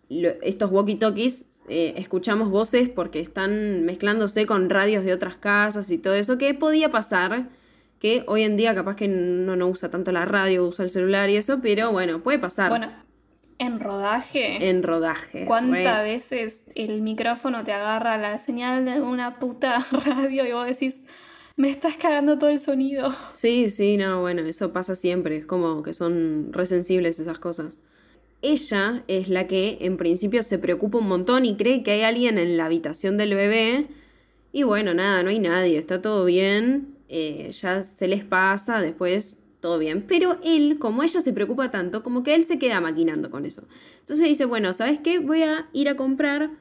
[0.09, 5.97] lo- estos walkie-talkies eh, escuchamos voces porque están mezclándose con radios de otras casas y
[5.97, 7.49] todo eso, que podía pasar,
[8.03, 11.29] que hoy en día capaz que no, no usa tanto la radio, usa el celular
[11.29, 12.91] y eso, pero bueno, puede pasar Bueno,
[13.59, 14.67] en rodaje.
[14.69, 15.45] en rodaje.
[15.45, 16.03] ¿Cuántas re.
[16.11, 21.01] veces el micrófono te agarra la señal de alguna puta radio y vos decís,
[21.55, 23.13] me estás cagando todo el sonido?
[23.31, 27.79] Sí, sí, no, bueno, eso pasa siempre, es como que son resensibles esas cosas.
[28.41, 32.37] Ella es la que en principio se preocupa un montón y cree que hay alguien
[32.37, 33.87] en la habitación del bebé.
[34.51, 39.37] Y bueno, nada, no hay nadie, está todo bien, eh, ya se les pasa, después
[39.59, 40.05] todo bien.
[40.07, 43.63] Pero él, como ella se preocupa tanto, como que él se queda maquinando con eso.
[43.99, 45.19] Entonces dice, bueno, ¿sabes qué?
[45.19, 46.51] Voy a ir a comprar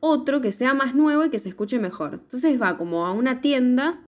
[0.00, 2.14] otro que sea más nuevo y que se escuche mejor.
[2.14, 4.04] Entonces va como a una tienda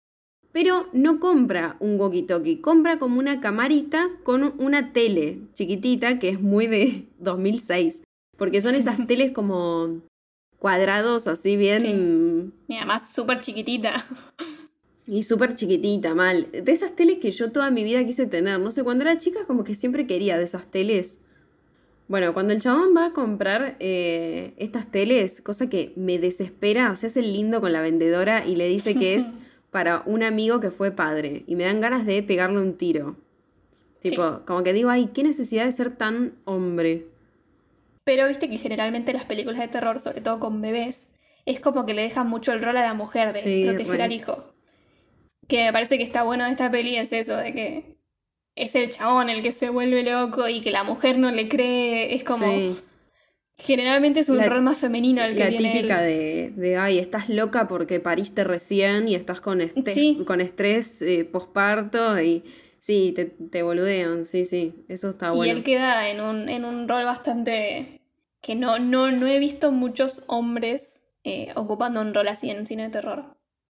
[0.52, 6.40] pero no compra un walkie-talkie, compra como una camarita con una tele chiquitita que es
[6.40, 8.04] muy de 2006.
[8.36, 10.00] Porque son esas teles como
[10.58, 12.52] cuadrados así bien...
[12.68, 13.92] Y además súper chiquitita.
[15.06, 16.48] Y súper chiquitita, mal.
[16.52, 18.60] De esas teles que yo toda mi vida quise tener.
[18.60, 21.18] No sé, cuando era chica como que siempre quería de esas teles.
[22.08, 27.06] Bueno, cuando el chabón va a comprar eh, estas teles, cosa que me desespera, se
[27.06, 29.34] hace el lindo con la vendedora y le dice que es
[29.70, 31.44] para un amigo que fue padre.
[31.46, 33.16] Y me dan ganas de pegarle un tiro.
[34.00, 37.06] Tipo, como que digo, ay, qué necesidad de ser tan hombre.
[38.04, 41.08] Pero viste que generalmente las películas de terror, sobre todo con bebés,
[41.46, 44.12] es como que le dejan mucho el rol a la mujer de Sí, proteger al
[44.12, 44.51] hijo.
[45.52, 47.96] Que me parece que está bueno de esta peli es eso, de que
[48.56, 52.14] es el chabón el que se vuelve loco y que la mujer no le cree.
[52.14, 52.46] Es como.
[52.46, 52.74] Sí.
[53.58, 56.52] Generalmente es un La- rol más femenino el que La tiene típica él.
[56.56, 60.22] de, de, ay, estás loca porque pariste recién y estás con, Sí.
[60.26, 62.44] con estrés eh, posparto y
[62.78, 65.52] sí, te, te boludean, sí, sí, eso está Y bueno.
[65.52, 68.00] él queda en un, en un rol bastante
[68.40, 72.66] que no, no, no he visto muchos hombres eh, ocupando un rol así en un
[72.66, 73.36] cine de terror.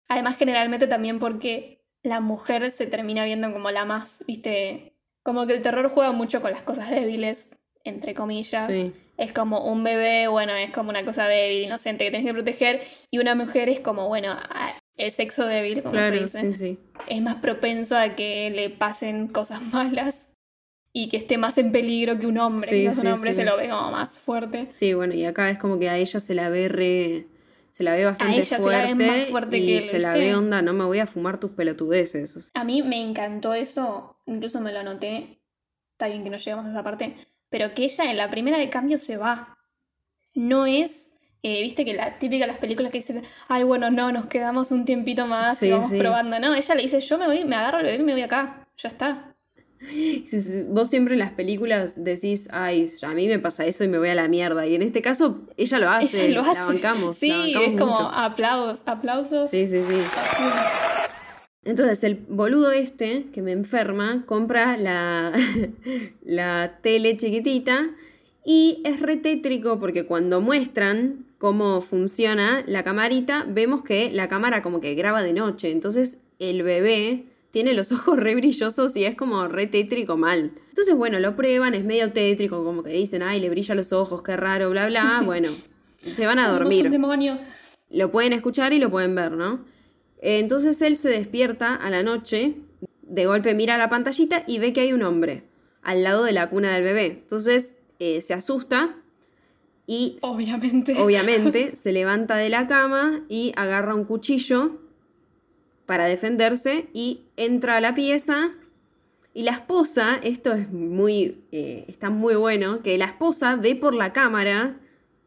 [0.09, 5.55] Además, generalmente también porque la mujer se termina viendo como la más, viste, como que
[5.55, 7.51] el terror juega mucho con las cosas débiles,
[7.85, 8.67] entre comillas.
[8.67, 8.93] Sí.
[9.17, 12.81] Es como un bebé, bueno, es como una cosa débil, inocente que tienes que proteger,
[13.11, 14.37] y una mujer es como, bueno,
[14.97, 16.41] el sexo débil, como se dice.
[16.41, 16.79] sí, sí.
[17.09, 20.29] Es más propenso a que le pasen cosas malas
[20.93, 22.71] y que esté más en peligro que un hombre.
[22.71, 24.69] Quizás un hombre se lo ve como más fuerte.
[24.71, 27.27] Sí, bueno, y acá es como que a ella se la ve re.
[27.75, 28.95] Se la ve bastante ella se la fuerte.
[28.95, 31.41] ve más fuerte y que él, se la ve onda, no me voy a fumar
[31.41, 32.53] tus pelotudeces.
[32.55, 35.43] A mí me encantó eso, incluso me lo anoté,
[35.91, 37.17] está bien que no llegamos a esa parte,
[37.49, 39.59] pero que ella en la primera de cambio se va.
[40.35, 44.13] No es, eh, viste que la típica de las películas que dicen, ay bueno, no,
[44.13, 45.99] nos quedamos un tiempito más Sí, y vamos sí.
[45.99, 46.39] probando.
[46.39, 48.69] No, ella le dice, yo me voy, me agarro el bebé y me voy acá,
[48.77, 49.34] ya está.
[50.69, 54.09] Vos siempre en las películas decís, ay, a mí me pasa eso y me voy
[54.09, 54.67] a la mierda.
[54.67, 56.27] Y en este caso, ella lo hace.
[56.27, 56.61] ella lo hace.
[56.61, 57.17] La bancamos.
[57.17, 59.51] sí, la bancamos es como aplausos, aplausos.
[59.51, 60.01] Sí, sí, sí.
[61.65, 65.33] Entonces el boludo este que me enferma compra la,
[66.23, 67.91] la tele chiquitita
[68.45, 74.61] y es re tétrico porque cuando muestran cómo funciona la camarita, vemos que la cámara
[74.61, 75.71] como que graba de noche.
[75.71, 80.51] Entonces el bebé tiene los ojos re brillosos y es como re tétrico mal.
[80.71, 84.25] Entonces bueno, lo prueban, es medio tétrico, como que dicen, ay, le brilla los ojos,
[84.25, 85.23] qué raro, bla, bla.
[85.25, 85.49] Bueno,
[86.17, 87.39] te van a dormir un demonio.
[87.91, 89.65] lo pueden escuchar y lo pueden ver, ¿no?
[90.21, 92.57] Eh, Entonces él se despierta a la noche,
[93.03, 95.45] de golpe mira la pantallita y ve que hay un hombre
[95.83, 97.07] al lado de la cuna del bebé.
[97.07, 98.97] Entonces eh, se asusta
[99.87, 100.97] y Obviamente.
[100.99, 104.81] obviamente se levanta de la cama y agarra un cuchillo
[105.87, 108.53] para defenderse y entra a la pieza.
[109.33, 113.93] Y la esposa, esto es muy, eh, está muy bueno, que la esposa ve por
[113.95, 114.79] la cámara,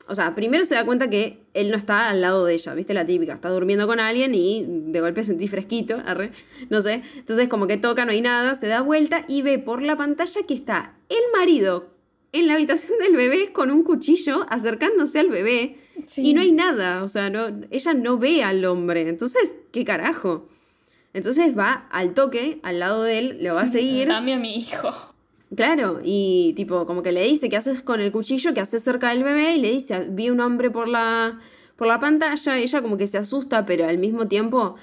[0.08, 2.93] o sea, primero se da cuenta que él no está al lado de ella, ¿viste?
[2.93, 6.32] La típica, está durmiendo con alguien y de golpe sentí fresquito, arre,
[6.70, 7.04] no sé.
[7.15, 10.43] Entonces como que toca, no hay nada, se da vuelta y ve por la pantalla
[10.48, 11.97] que está el marido
[12.39, 16.21] en la habitación del bebé con un cuchillo acercándose al bebé Sí.
[16.30, 20.47] y no hay nada, o sea, no, ella no ve al hombre, entonces, ¿qué carajo?
[21.13, 24.08] Entonces va al toque, al lado de él, lo va a seguir.
[24.08, 24.89] Dame a mi hijo.
[25.56, 28.54] Claro, y tipo, como que le dice, ¿qué haces con el cuchillo?
[28.54, 29.56] ¿Qué haces cerca del bebé?
[29.56, 31.39] Y le dice, vi un hombre por la,
[31.78, 34.76] por la pantalla, ella como que se asusta, pero al mismo tiempo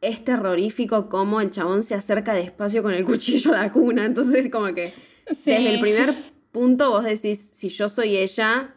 [0.00, 4.06] es terrorífico como el chabón se acerca despacio con el cuchillo a la cuna.
[4.06, 4.86] Entonces, como que
[5.26, 5.50] Sí.
[5.52, 6.14] desde el primer
[6.52, 8.74] punto vos decís, si yo soy ella,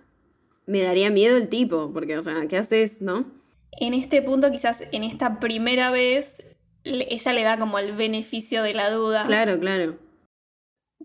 [0.65, 3.25] me daría miedo el tipo, porque, o sea, ¿qué haces, no?
[3.71, 6.43] En este punto, quizás en esta primera vez,
[6.83, 9.25] ella le da como el beneficio de la duda.
[9.25, 9.97] Claro, claro.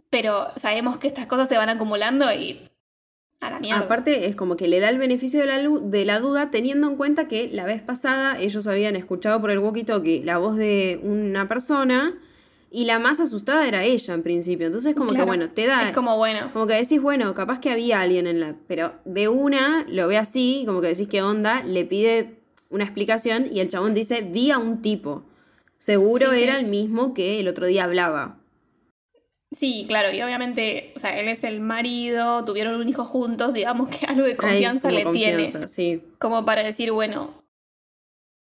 [0.09, 2.67] Pero sabemos que estas cosas se van acumulando y.
[3.41, 3.81] A la mierda.
[3.81, 6.97] Aparte, es como que le da el beneficio de la, de la duda, teniendo en
[6.97, 11.49] cuenta que la vez pasada ellos habían escuchado por el walkie-talkie la voz de una
[11.49, 12.21] persona
[12.71, 14.67] y la más asustada era ella en principio.
[14.67, 15.89] Entonces, como que bueno, te da.
[15.89, 16.51] Es como bueno.
[16.53, 18.55] Como que decís, bueno, capaz que había alguien en la.
[18.69, 23.49] Pero de una lo ve así, como que decís qué onda, le pide una explicación
[23.53, 25.25] y el chabón dice, vi a un tipo.
[25.79, 26.43] Seguro Sí, sí.
[26.45, 28.37] era el mismo que el otro día hablaba.
[29.53, 33.89] Sí, claro, y obviamente, o sea, él es el marido, tuvieron un hijo juntos, digamos
[33.89, 35.69] que algo de confianza como le confianza, tiene.
[35.69, 36.03] Sí.
[36.19, 37.35] Como para decir, bueno,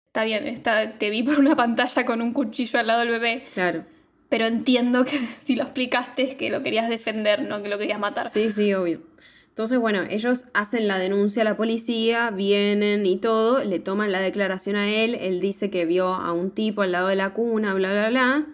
[0.08, 3.44] está bien, está, te vi por una pantalla con un cuchillo al lado del bebé,
[3.54, 3.84] Claro.
[4.28, 7.98] Pero entiendo que si lo explicaste es que lo querías defender, no que lo querías
[8.00, 8.28] matar.
[8.28, 9.00] Sí, sí, obvio.
[9.48, 14.20] Entonces, bueno, ellos hacen la denuncia a la policía, vienen y todo, le toman la
[14.20, 17.74] declaración a él, él dice que vio a un tipo al lado de la cuna,
[17.74, 18.46] bla, bla, bla,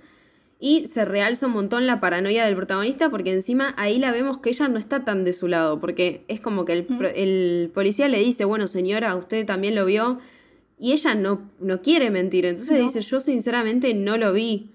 [0.58, 4.48] y se realza un montón la paranoia del protagonista porque encima ahí la vemos que
[4.48, 8.20] ella no está tan de su lado, porque es como que el, el policía le
[8.20, 10.20] dice, bueno, señora, usted también lo vio,
[10.78, 12.82] y ella no, no quiere mentir, entonces No.
[12.82, 14.70] dice, yo sinceramente no lo vi.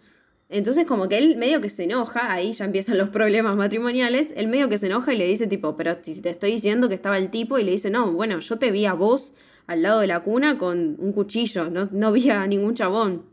[0.50, 4.48] Entonces como que él medio que se enoja, ahí ya empiezan los problemas matrimoniales, él
[4.48, 7.30] medio que se enoja y le dice tipo, pero te estoy diciendo que estaba el
[7.30, 9.36] tipo y le dice, no, bueno, yo te vi a vos
[9.68, 13.26] al lado de la cuna con un cuchillo, no, no vi a ningún chabón.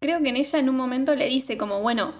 [0.00, 2.14] Creo que en ella en un momento le dice como, bueno,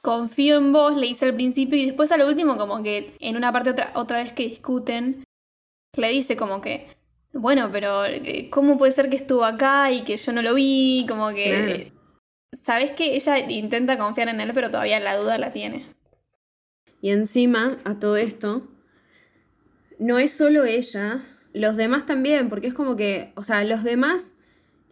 [0.00, 3.36] confío en vos, le dice al principio y después a lo último como que en
[3.36, 5.24] una parte otra, otra vez que discuten,
[5.98, 6.88] le dice como que,
[7.34, 11.04] bueno, pero eh, ¿cómo puede ser que estuvo acá y que yo no lo vi?
[11.06, 11.93] Como que...
[12.62, 15.84] Sabes que ella intenta confiar en él, pero todavía la duda la tiene.
[17.00, 18.66] Y encima, a todo esto,
[19.98, 24.34] no es solo ella, los demás también, porque es como que, o sea, los demás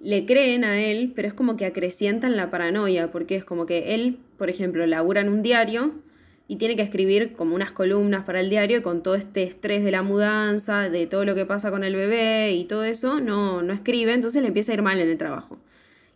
[0.01, 3.95] le creen a él, pero es como que acrecientan la paranoia, porque es como que
[3.95, 5.95] él, por ejemplo, labura en un diario
[6.49, 9.85] y tiene que escribir como unas columnas para el diario y con todo este estrés
[9.85, 13.63] de la mudanza, de todo lo que pasa con el bebé y todo eso, no,
[13.63, 15.59] no escribe, entonces le empieza a ir mal en el trabajo.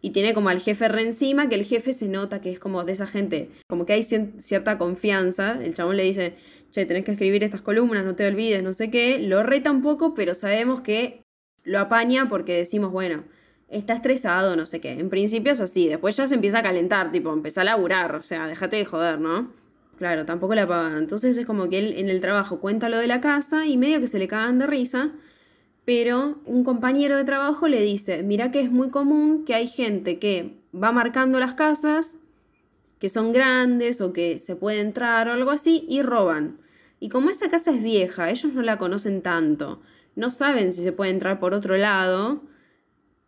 [0.07, 2.85] Y tiene como al jefe re encima, que el jefe se nota que es como
[2.85, 6.37] de esa gente, como que hay cierta confianza, el chabón le dice,
[6.71, 9.83] che, tenés que escribir estas columnas, no te olvides, no sé qué, lo reta un
[9.83, 11.25] poco, pero sabemos que
[11.65, 13.25] lo apaña porque decimos, bueno,
[13.69, 14.93] está estresado, no sé qué.
[14.93, 18.23] En principio es así, después ya se empieza a calentar, tipo, empieza a laburar, o
[18.23, 19.51] sea, déjate de joder, ¿no?
[19.99, 20.99] Claro, tampoco la pagan.
[20.99, 23.99] Entonces es como que él en el trabajo cuenta lo de la casa y medio
[23.99, 25.11] que se le cagan de risa,
[25.87, 30.19] pero un compañero de trabajo le dice, mira que es muy común que hay gente
[30.19, 32.19] que va marcando las casas,
[32.99, 36.59] que son grandes o que se puede entrar o algo así, y roban.
[36.99, 39.81] Y como esa casa es vieja, ellos no la conocen tanto,
[40.17, 42.43] no saben si se puede entrar por otro lado,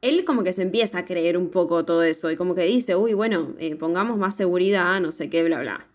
[0.00, 2.96] él como que se empieza a creer un poco todo eso y como que dice,
[2.96, 5.86] uy, bueno, eh, pongamos más seguridad, no sé qué, bla, bla.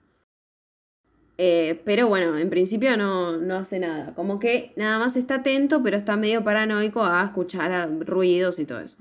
[1.38, 4.13] Eh, pero bueno, en principio no, no, hace nada.
[4.15, 8.80] Como que nada más está atento, pero está medio paranoico a escuchar ruidos y todo
[8.80, 8.98] eso.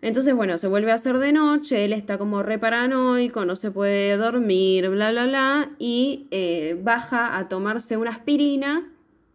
[0.00, 3.70] Entonces, bueno, se vuelve a hacer de noche, él está como re paranoico, no se
[3.70, 8.92] puede dormir, bla, bla, bla, y eh, baja a tomarse una aspirina,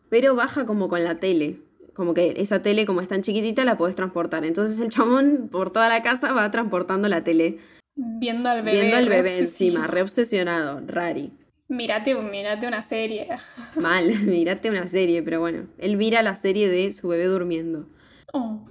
[0.10, 1.60] pero baja como con la tele.
[1.96, 4.46] Como que esa tele, como es tan chiquitita, la puedes transportar.
[4.46, 7.58] Entonces el chamón por toda la casa va transportando la tele.
[7.96, 8.80] Viendo al bebé.
[8.80, 11.32] Viendo al bebé encima, re obsesionado, rari.
[11.70, 13.28] Mírate, mírate una serie.
[13.76, 17.88] Mal, mírate una serie, pero bueno, él mira la serie de su bebé durmiendo.
[18.34, 18.66] Oh,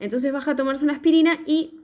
[0.00, 1.80] Entonces baja a tomarse una aspirina y,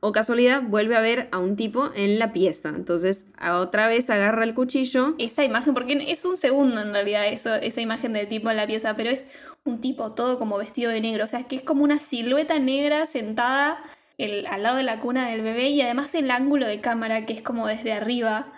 [0.00, 2.68] o casualidad, vuelve a ver a un tipo en la pieza.
[2.68, 5.14] Entonces, otra vez agarra el cuchillo.
[5.18, 8.66] Esa imagen, porque es un segundo en realidad eso, esa imagen del tipo en la
[8.66, 9.26] pieza, pero es
[9.64, 11.24] un tipo todo como vestido de negro.
[11.24, 13.78] O sea, es que es como una silueta negra sentada
[14.18, 17.42] al lado de la cuna del bebé y además el ángulo de cámara que es
[17.42, 18.52] como desde arriba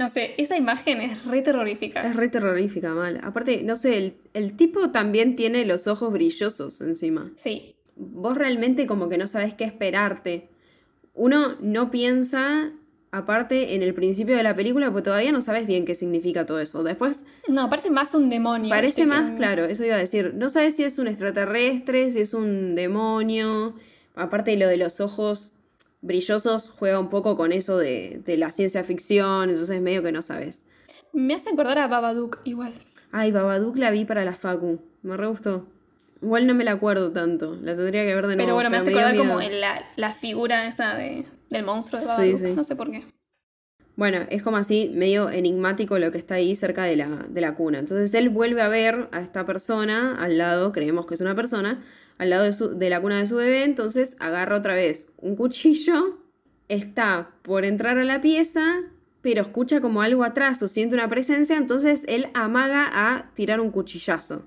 [0.00, 2.00] no sé, esa imagen es re terrorífica.
[2.08, 3.20] Es re terrorífica, mal.
[3.22, 7.30] Aparte, no sé, el, tipo también tiene los ojos brillosos encima.
[7.36, 7.74] Sí.
[7.96, 10.48] Vos realmente como que no sabes qué esperarte.
[11.12, 12.72] Uno no piensa,
[13.10, 16.60] aparte, en el principio de la película, porque todavía no sabes bien qué significa todo
[16.60, 16.82] eso.
[16.82, 17.26] Después...
[17.46, 18.70] No, parece más un demonio.
[18.70, 20.32] Parece más, claro, eso iba a decir.
[20.34, 23.74] No sabes si es un extraterrestre, si es un demonio.
[24.14, 25.52] Aparte de lo de los ojos
[26.02, 30.62] Brillosos juega un poco con eso de, la ciencia ficción, entonces medio que no sabes.
[31.12, 32.72] Me hace acordar a Babadook igual.
[33.12, 35.66] Ay, Babadook la vi para la Facu, me re gustó.
[36.22, 38.48] Igual no me la acuerdo tanto, la tendría que ver de nuevo.
[38.48, 42.38] Pero bueno, me hace acordar como la, la, figura esa de, del monstruo de Babadook,
[42.38, 42.52] sí, sí.
[42.54, 43.04] no sé por qué.
[44.00, 47.54] Bueno, es como así, medio enigmático lo que está ahí cerca de la, de la
[47.54, 47.80] cuna.
[47.80, 51.84] Entonces él vuelve a ver a esta persona al lado, creemos que es una persona,
[52.20, 56.18] al lado de, la cuna de su bebé, entonces agarra otra vez un cuchillo,
[56.68, 58.82] está por entrar a la pieza,
[59.22, 63.70] pero escucha como algo atrás o siente una presencia, entonces él amaga a tirar un
[63.70, 64.42] cuchillazo.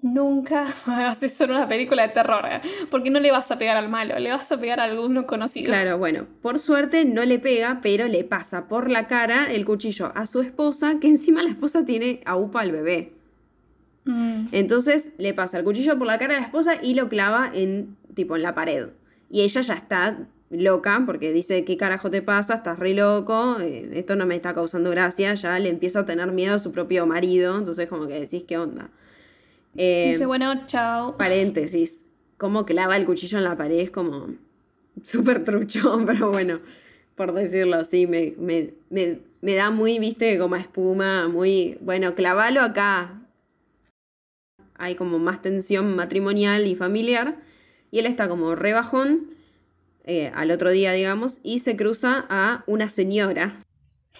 [0.00, 2.62] Nunca hagas eso en una película de terror, ¿eh?
[2.90, 5.66] porque no le vas a pegar al malo, le vas a pegar a alguno conocido.
[5.66, 10.12] Claro, bueno, por suerte no le pega, pero le pasa por la cara el cuchillo
[10.14, 13.17] a su esposa, que encima la esposa tiene a UPA al bebé.
[14.08, 14.46] Mm.
[14.52, 17.94] Entonces le pasa el cuchillo por la cara de la esposa y lo clava en,
[18.14, 18.88] tipo, en la pared.
[19.30, 22.54] Y ella ya está loca porque dice, ¿qué carajo te pasa?
[22.54, 26.32] Estás re loco, eh, esto no me está causando gracia, ya le empieza a tener
[26.32, 28.88] miedo a su propio marido, entonces como que decís, ¿qué onda?
[29.76, 31.18] Eh, dice, bueno, chao.
[31.18, 31.98] Paréntesis,
[32.38, 34.28] cómo clava el cuchillo en la pared es como
[35.02, 36.60] súper truchón, pero bueno,
[37.14, 42.62] por decirlo así, me, me, me, me da muy, viste, como espuma, muy, bueno, clavalo
[42.62, 43.17] acá,
[44.78, 47.36] hay como más tensión matrimonial y familiar,
[47.90, 49.34] y él está como rebajón
[50.04, 53.58] eh, al otro día, digamos, y se cruza a una señora.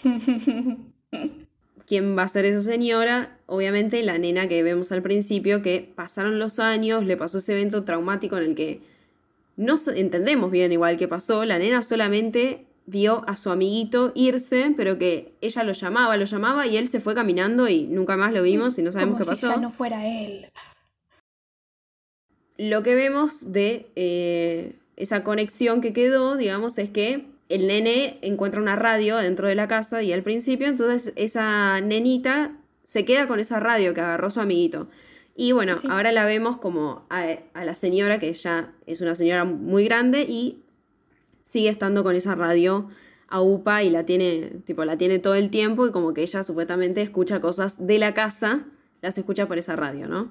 [1.87, 3.39] ¿Quién va a ser esa señora?
[3.47, 7.85] Obviamente la nena que vemos al principio, que pasaron los años, le pasó ese evento
[7.85, 8.83] traumático en el que
[9.57, 14.99] no entendemos bien igual qué pasó, la nena solamente vio a su amiguito irse, pero
[14.99, 18.43] que ella lo llamaba, lo llamaba y él se fue caminando y nunca más lo
[18.43, 19.47] vimos y no sabemos qué pasó.
[19.47, 20.51] Si ya no fuera él.
[22.57, 28.61] Lo que vemos de eh, esa conexión que quedó, digamos, es que el nene encuentra
[28.61, 33.39] una radio dentro de la casa y al principio, entonces esa nenita se queda con
[33.39, 34.89] esa radio que agarró su amiguito.
[35.37, 39.45] Y bueno, ahora la vemos como a, a la señora, que ya es una señora
[39.45, 40.63] muy grande y
[41.49, 42.91] sigue estando con esa radio
[43.27, 46.43] a UPA y la tiene, tipo, la tiene todo el tiempo y como que ella
[46.43, 48.67] supuestamente escucha cosas de la casa,
[49.01, 50.31] las escucha por esa radio, ¿no?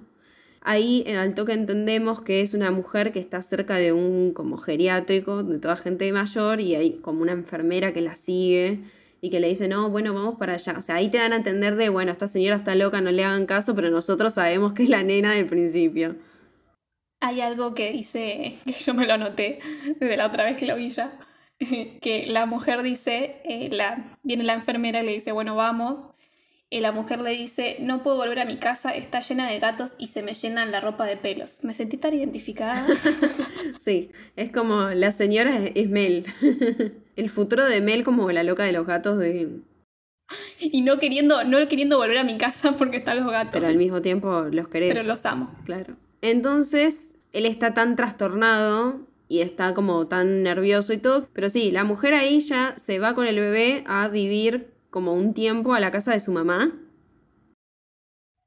[0.61, 4.57] Ahí en al toque entendemos que es una mujer que está cerca de un como
[4.57, 8.81] geriátrico, de toda gente mayor, y hay como una enfermera que la sigue
[9.19, 10.75] y que le dice, no, bueno, vamos para allá.
[10.77, 13.23] O sea, ahí te dan a entender de, bueno, esta señora está loca, no le
[13.23, 16.15] hagan caso, pero nosotros sabemos que es la nena del principio.
[17.19, 19.59] Hay algo que dice, que yo me lo anoté
[19.99, 21.17] desde la otra vez que lo vi ya,
[21.59, 25.99] que la mujer dice, eh, la, viene la enfermera y le dice, bueno, vamos.
[26.69, 29.91] Y la mujer le dice, no puedo volver a mi casa, está llena de gatos
[29.97, 31.59] y se me llenan la ropa de pelos.
[31.61, 32.85] Me sentí tan identificada.
[33.79, 36.25] sí, es como la señora es Mel.
[37.15, 39.61] El futuro de Mel como la loca de los gatos de...
[40.59, 43.53] Y no queriendo, no queriendo volver a mi casa porque están los gatos.
[43.53, 44.93] Pero al mismo tiempo los querés.
[44.93, 45.49] Pero los amo.
[45.63, 45.95] Claro.
[46.21, 51.27] Entonces, él está tan trastornado y está como tan nervioso y todo.
[51.33, 55.33] Pero sí, la mujer ahí ya se va con el bebé a vivir como un
[55.33, 56.73] tiempo a la casa de su mamá.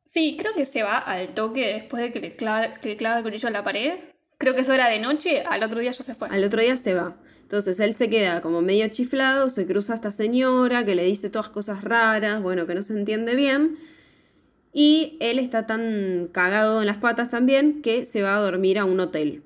[0.05, 3.23] Sí, creo que se va al toque después de que le clava, que clava el
[3.23, 3.93] cuchillo en la pared.
[4.39, 6.29] Creo que eso era de noche, al otro día ya se fue.
[6.29, 7.17] Al otro día se va.
[7.43, 11.31] Entonces él se queda como medio chiflado, se cruza a esta señora que le dice
[11.31, 13.79] todas cosas raras, bueno, que no se entiende bien.
[14.73, 18.85] Y él está tan cagado en las patas también que se va a dormir a
[18.85, 19.43] un hotel.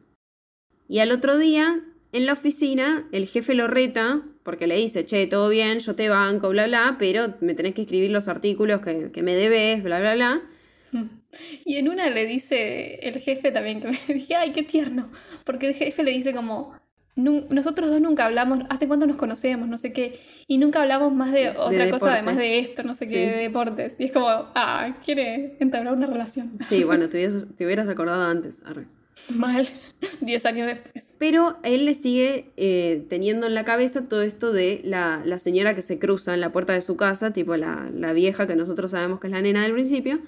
[0.89, 5.27] Y al otro día, en la oficina, el jefe lo reta porque le dice, che,
[5.27, 9.11] todo bien, yo te banco, bla, bla, pero me tenés que escribir los artículos que,
[9.11, 10.43] que me debes, bla, bla, bla.
[11.65, 15.11] Y en una le dice el jefe también, que me dije, ay, qué tierno,
[15.45, 16.79] porque el jefe le dice como,
[17.17, 19.69] nosotros dos nunca hablamos, ¿hace cuánto nos conocemos?
[19.69, 20.19] No sé qué.
[20.49, 23.95] Y nunca hablamos más de otra cosa además de esto, no sé qué, de deportes.
[23.99, 26.59] Y es como, ah, quiere entablar una relación.
[26.69, 27.27] Sí, bueno, te
[27.65, 28.63] hubieras, acordado antes.
[29.33, 29.69] Mal,
[30.21, 31.15] diez años después.
[31.19, 35.77] Pero él le sigue eh, teniendo en la cabeza todo esto de la, la, señora
[35.77, 38.91] que se cruza en la puerta de su casa, tipo la, la vieja que nosotros
[38.91, 40.21] sabemos que es la nena del principio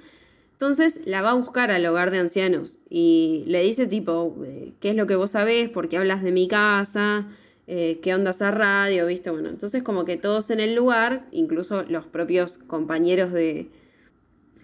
[0.56, 4.88] entonces la va a buscar al hogar de ancianos y le dice tipo, eh, ¿qué
[4.90, 5.68] es lo que vos sabés?
[5.68, 7.28] ¿Por qué hablas de mi casa?
[7.66, 9.04] Eh, ¿Qué onda esa radio?
[9.04, 9.30] ¿Viste?
[9.30, 13.68] Bueno, entonces como que todos en el lugar, incluso los propios compañeros de...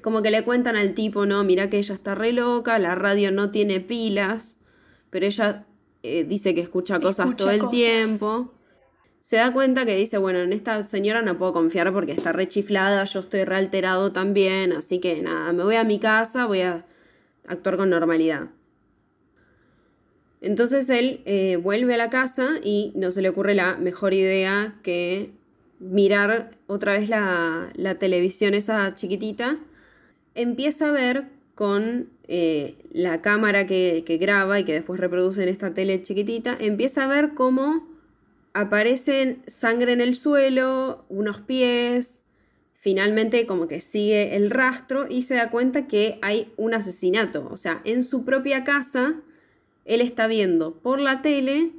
[0.01, 3.30] Como que le cuentan al tipo, no, mira que ella está re loca, la radio
[3.30, 4.57] no tiene pilas,
[5.11, 5.66] pero ella
[6.03, 8.51] eh, dice que escucha cosas todo el tiempo
[9.23, 13.05] se da cuenta que dice, bueno, en esta señora no puedo confiar porque está rechiflada,
[13.05, 16.85] yo estoy realterado también, así que nada, me voy a mi casa, voy a
[17.47, 18.49] actuar con normalidad.
[20.41, 24.75] Entonces él eh, vuelve a la casa y no se le ocurre la mejor idea
[24.83, 25.31] que
[25.79, 27.70] mirar otra vez la,
[28.01, 29.57] televisión esa chiquitita.
[30.35, 35.49] Empieza a ver con eh, la cámara que, que graba y que después reproduce en
[35.49, 37.91] esta tele chiquitita, empieza a ver cómo
[38.55, 42.24] aparecen sangre en el suelo, unos pies,
[42.74, 47.48] finalmente como que sigue el rastro y se da cuenta que hay un asesinato.
[47.50, 49.14] O sea, en su propia casa,
[49.84, 51.72] él está viendo por la tele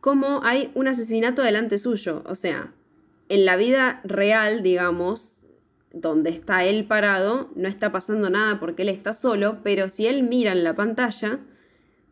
[0.00, 2.22] cómo hay un asesinato delante suyo.
[2.26, 2.72] O sea,
[3.28, 5.38] en la vida real, digamos,
[5.92, 10.22] donde está él parado, no está pasando nada porque él está solo, pero si él
[10.24, 11.40] mira en la pantalla,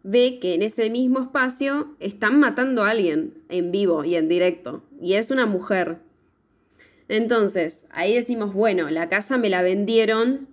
[0.03, 4.82] ve que en ese mismo espacio están matando a alguien en vivo y en directo,
[5.01, 5.99] y es una mujer.
[7.09, 10.49] Entonces, ahí decimos, bueno, la casa me la vendieron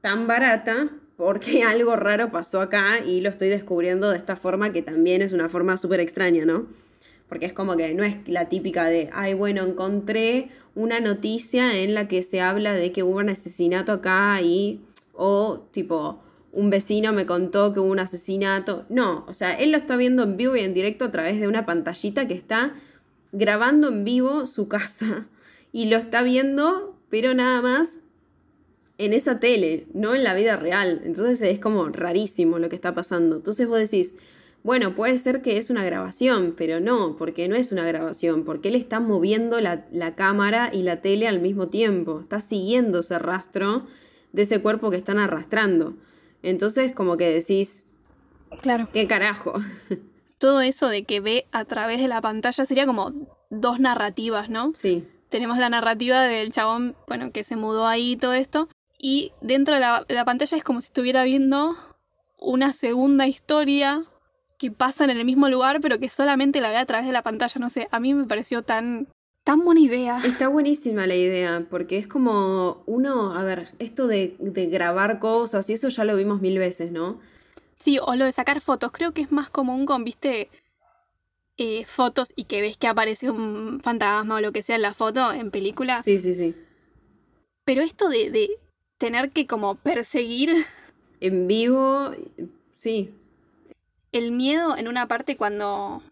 [0.00, 4.82] tan barata porque algo raro pasó acá y lo estoy descubriendo de esta forma que
[4.82, 6.66] también es una forma súper extraña, ¿no?
[7.28, 11.94] Porque es como que no es la típica de, ay, bueno, encontré una noticia en
[11.94, 14.80] la que se habla de que hubo un asesinato acá y,
[15.12, 16.22] o tipo,
[16.56, 18.86] un vecino me contó que hubo un asesinato.
[18.88, 21.48] No, o sea, él lo está viendo en vivo y en directo a través de
[21.48, 22.74] una pantallita que está
[23.30, 25.28] grabando en vivo su casa.
[25.72, 28.00] Y lo está viendo, pero nada más
[28.96, 31.02] en esa tele, no en la vida real.
[31.04, 33.36] Entonces es como rarísimo lo que está pasando.
[33.36, 34.14] Entonces vos decís,
[34.62, 38.68] bueno, puede ser que es una grabación, pero no, porque no es una grabación, porque
[38.70, 42.20] él está moviendo la, la cámara y la tele al mismo tiempo.
[42.20, 43.86] Está siguiendo ese rastro
[44.32, 45.94] de ese cuerpo que están arrastrando.
[46.46, 47.84] Entonces, como que decís,
[48.62, 48.88] claro.
[48.92, 49.54] ¿Qué carajo?
[50.38, 53.12] Todo eso de que ve a través de la pantalla sería como
[53.50, 54.72] dos narrativas, ¿no?
[54.76, 55.04] Sí.
[55.28, 58.68] Tenemos la narrativa del chabón, bueno, que se mudó ahí y todo esto.
[58.96, 61.74] Y dentro de la, pantalla es como si estuviera viendo
[62.38, 64.04] una segunda historia
[64.56, 67.22] que pasa en el mismo lugar, pero que solamente la ve a través de la
[67.22, 67.58] pantalla.
[67.58, 69.08] No sé, a mí me pareció tan
[69.46, 70.18] Tan buena idea.
[70.24, 75.74] Está buenísima la idea, porque es como uno, a ver, esto de, grabar cosas y
[75.74, 77.20] eso ya lo vimos mil veces, ¿no?
[77.76, 80.50] Sí, o lo de sacar fotos, creo que es más común con, viste,
[81.58, 84.94] eh, fotos y que ves que aparece un fantasma o lo que sea en la
[84.94, 86.04] foto en películas.
[86.04, 86.56] Sí, sí, sí.
[87.64, 88.50] Pero esto de, de
[88.98, 90.66] tener que como perseguir...
[91.20, 92.10] En vivo,
[92.76, 93.14] sí.
[94.10, 96.02] El miedo en una parte cuando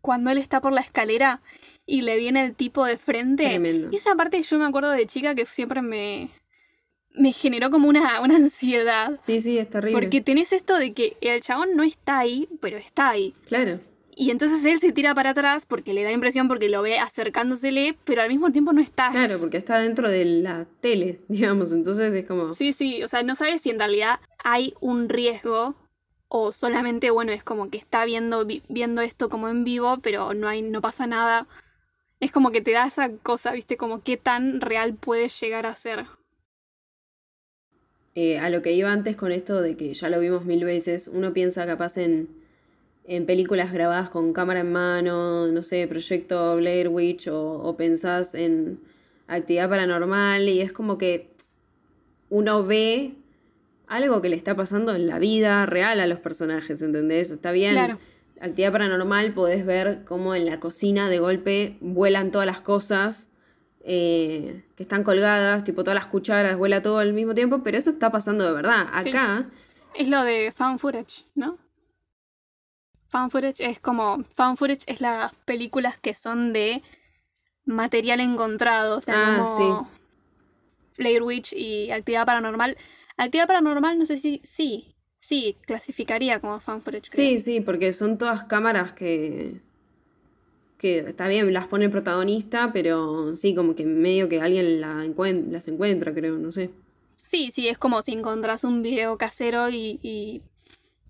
[0.00, 1.40] cuando él está por la escalera
[1.90, 3.44] y le viene el tipo de frente.
[3.48, 3.88] Tremendo.
[3.90, 6.28] Y esa parte yo me acuerdo de chica que siempre me,
[7.14, 9.18] me generó como una, una ansiedad.
[9.20, 9.98] Sí, sí, es terrible.
[9.98, 13.34] Porque tenés esto de que el chabón no está ahí, pero está ahí.
[13.46, 13.80] Claro.
[14.14, 17.96] Y entonces él se tira para atrás porque le da impresión porque lo ve acercándosele,
[18.04, 19.10] pero al mismo tiempo no está.
[19.12, 21.72] Claro, porque está dentro de la tele, digamos.
[21.72, 22.52] Entonces es como.
[22.52, 25.76] Sí, sí, o sea, no sabes si en realidad hay un riesgo
[26.28, 30.34] o solamente, bueno, es como que está viendo, vi- viendo esto como en vivo, pero
[30.34, 31.46] no, hay, no pasa nada.
[32.20, 33.76] Es como que te da esa cosa, ¿viste?
[33.76, 36.04] Como qué tan real puede llegar a ser.
[38.14, 41.08] eh, a lo que iba antes con esto de que ya lo vimos mil veces,
[41.08, 42.28] uno piensa capaz en,
[43.06, 48.34] en películas grabadas con cámara en mano, no sé, proyecto Blair Witch, o, o pensás
[48.34, 48.80] en
[49.28, 51.28] actividad paranormal, y es como que
[52.28, 53.12] uno ve
[53.86, 57.30] algo que le está pasando en la vida real a los personajes, ¿entendés?
[57.30, 57.72] Está bien.
[57.72, 57.98] Claro.
[58.40, 63.28] Actividad paranormal podés ver cómo en la cocina de golpe vuelan todas las cosas
[63.80, 67.90] eh, que están colgadas, tipo todas las cucharas, vuela todo al mismo tiempo, pero eso
[67.90, 68.86] está pasando de verdad.
[69.02, 69.08] Sí.
[69.10, 69.50] Acá,
[69.94, 71.58] Es lo de found footage, ¿no?
[73.08, 74.22] Found footage es como.
[74.34, 76.82] Found footage es las películas que son de
[77.64, 78.98] material encontrado.
[78.98, 79.88] O sea, Ah, como.
[80.98, 82.76] Blair Witch y Actividad Paranormal.
[83.16, 84.42] Actividad Paranormal, no sé si.
[84.44, 84.94] Sí.
[85.20, 87.10] Sí, clasificaría como found footage.
[87.10, 87.26] creo.
[87.26, 89.60] sí, sí, porque son todas cámaras que.
[90.78, 95.04] que está bien, las pone el protagonista, pero sí, como que medio que alguien la
[95.04, 96.70] encuent- las encuentra, creo, no sé.
[97.24, 100.42] Sí, sí, es como si encontrás un video casero y, y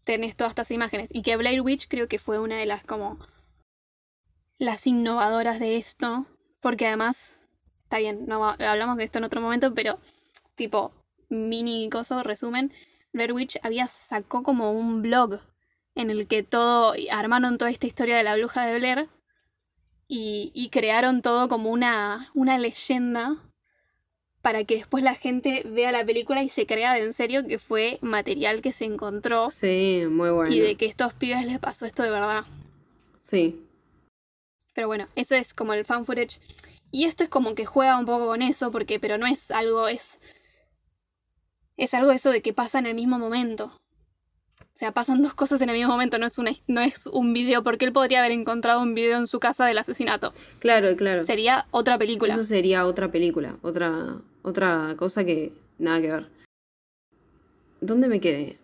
[0.04, 1.10] tenés todas estas imágenes.
[1.12, 3.18] Y que Blair Witch creo que fue una de las como
[4.58, 6.26] las innovadoras de esto.
[6.60, 7.36] Porque además,
[7.84, 9.98] está bien, no hablamos de esto en otro momento, pero
[10.56, 10.92] tipo,
[11.28, 12.72] mini coso, resumen,
[13.12, 15.40] Blair Witch había sacó como un blog
[15.94, 19.08] en el que todo, armaron toda esta historia de la bruja de Blair
[20.06, 23.36] y, y crearon todo como una, una leyenda
[24.40, 27.58] para que después la gente vea la película y se crea de en serio que
[27.58, 30.54] fue material que se encontró Sí, muy bueno.
[30.54, 32.44] y de que estos pibes les pasó esto de verdad.
[33.20, 33.60] Sí,
[34.74, 36.40] Pero bueno, eso es como el fan footage.
[36.92, 39.88] Y esto es como que juega un poco con eso, porque, pero no es algo,
[39.88, 40.18] es.
[41.78, 43.66] Es algo eso de que pasa en el mismo momento.
[44.60, 47.32] O sea, pasan dos cosas en el mismo momento, no es, una, no es un
[47.32, 50.34] video, porque él podría haber encontrado un video en su casa del asesinato.
[50.58, 51.22] claro, claro.
[51.22, 52.34] Sería otra película.
[52.34, 56.26] Eso sería otra película, otra, otra cosa que nada que ver.
[57.80, 58.58] ¿Dónde me quedé?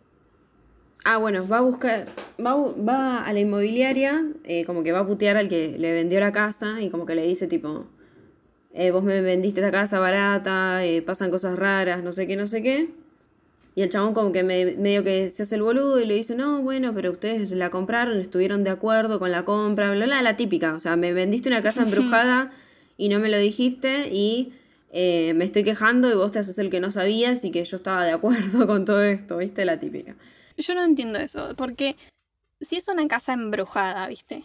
[1.04, 2.06] Ah, bueno, va a buscar,
[2.44, 6.18] va, va a la inmobiliaria, eh, como que va a putear al que le vendió
[6.18, 7.86] la casa y como que le dice tipo,
[8.72, 12.48] eh, vos me vendiste esta casa barata, eh, pasan cosas raras, no sé qué, no
[12.48, 13.03] sé qué.
[13.76, 16.34] Y el chabón como que me- medio que se hace el boludo y le dice,
[16.36, 20.36] no, bueno, pero ustedes la compraron, estuvieron de acuerdo con la compra, bla, bla, la
[20.36, 20.74] típica.
[20.74, 22.52] O sea, me vendiste una casa embrujada
[22.96, 24.52] y no me lo dijiste y
[24.92, 27.76] eh, me estoy quejando y vos te haces el que no sabías y que yo
[27.78, 29.64] estaba de acuerdo con todo esto, ¿viste?
[29.64, 30.14] La típica.
[30.56, 31.96] Yo no entiendo eso, porque
[32.60, 34.44] si es una casa embrujada, ¿viste?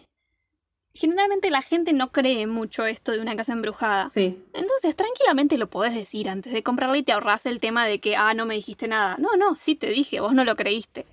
[0.92, 4.08] Generalmente la gente no cree mucho esto de una casa embrujada.
[4.08, 8.00] Sí, Entonces, tranquilamente lo podés decir antes de comprarla y te ahorras el tema de
[8.00, 9.16] que, ah, no me dijiste nada.
[9.18, 11.06] No, no, sí te dije, vos no lo creíste.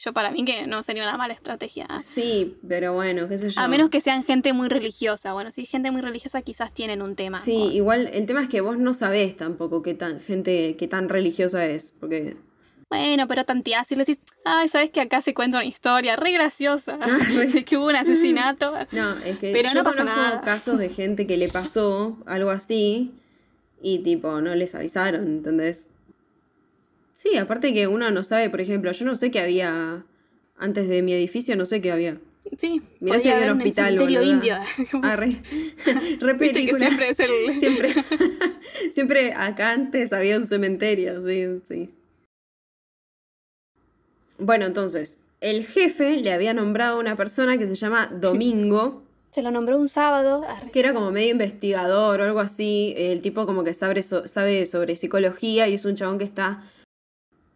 [0.00, 1.88] Yo para mí que no sería una mala estrategia.
[1.98, 3.60] sí, pero bueno, qué sé yo.
[3.60, 5.32] A menos que sean gente muy religiosa.
[5.32, 7.40] Bueno, si es gente muy religiosa quizás tienen un tema.
[7.40, 10.86] Sí, con- igual el tema es que vos no sabés tampoco qué tan gente, qué
[10.86, 12.36] tan religiosa es, porque
[12.90, 16.32] Bueno, pero tanteás y le decís, ay, ¿sabes que acá se cuenta una historia re
[16.32, 16.96] graciosa?
[17.36, 18.72] re- de que hubo un asesinato.
[18.92, 20.40] No, es que Pero yo no pasa nada.
[20.40, 23.12] casos de gente que le pasó algo así
[23.82, 25.88] y tipo no les avisaron, ¿entendés?
[27.14, 30.04] Sí, aparte que uno no sabe, por ejemplo, yo no sé qué había
[30.56, 32.18] antes de mi edificio, no sé qué había.
[32.56, 34.56] Sí, Mirá si había un hospital, cementerio indio.
[34.90, 35.36] ¿Cómo Ah, re,
[36.20, 37.30] re que siempre es el...
[37.54, 37.90] Siempre,
[38.90, 41.90] siempre acá antes había un cementerio, sí, sí.
[44.38, 49.42] Bueno, entonces, el jefe le había nombrado a una persona que se llama Domingo, Se
[49.42, 50.44] lo nombró un sábado.
[50.48, 50.70] arre.
[50.70, 52.94] que era como medio investigador o algo así.
[52.96, 56.64] El tipo como que sabe, sabe sobre psicología y es un chabón que está...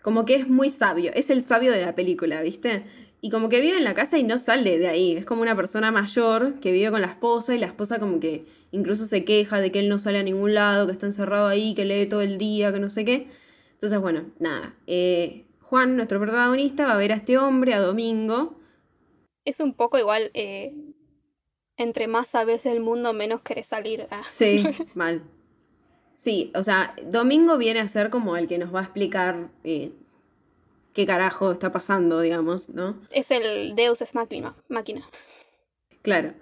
[0.03, 2.83] Como que es muy sabio, es el sabio de la película, ¿viste?
[3.21, 5.13] Y como que vive en la casa y no sale de ahí.
[5.13, 8.45] Es como una persona mayor que vive con la esposa y la esposa como que
[8.73, 11.75] incluso se queja de que él no sale a ningún lado, que está encerrado ahí,
[11.75, 13.29] que lee todo el día, que no sé qué.
[13.75, 14.75] Entonces, bueno, nada.
[14.89, 18.61] Eh, Juan, nuestro protagonista, va a ver a este hombre, a Domingo.
[19.47, 20.31] Es un poco igual...
[20.35, 20.75] eh,
[21.79, 24.07] entre más sabes del mundo, menos querés salir.
[24.11, 24.21] Ah.
[24.31, 24.63] Sí,
[24.95, 25.23] mal.
[26.15, 29.93] Sí, o sea, Domingo viene a ser como el que nos va a explicar eh,
[30.93, 33.01] qué carajo está pasando, digamos, ¿no?
[33.11, 34.55] Es el Deus es máquina.
[34.69, 35.01] máquina.
[36.03, 36.35] Claro.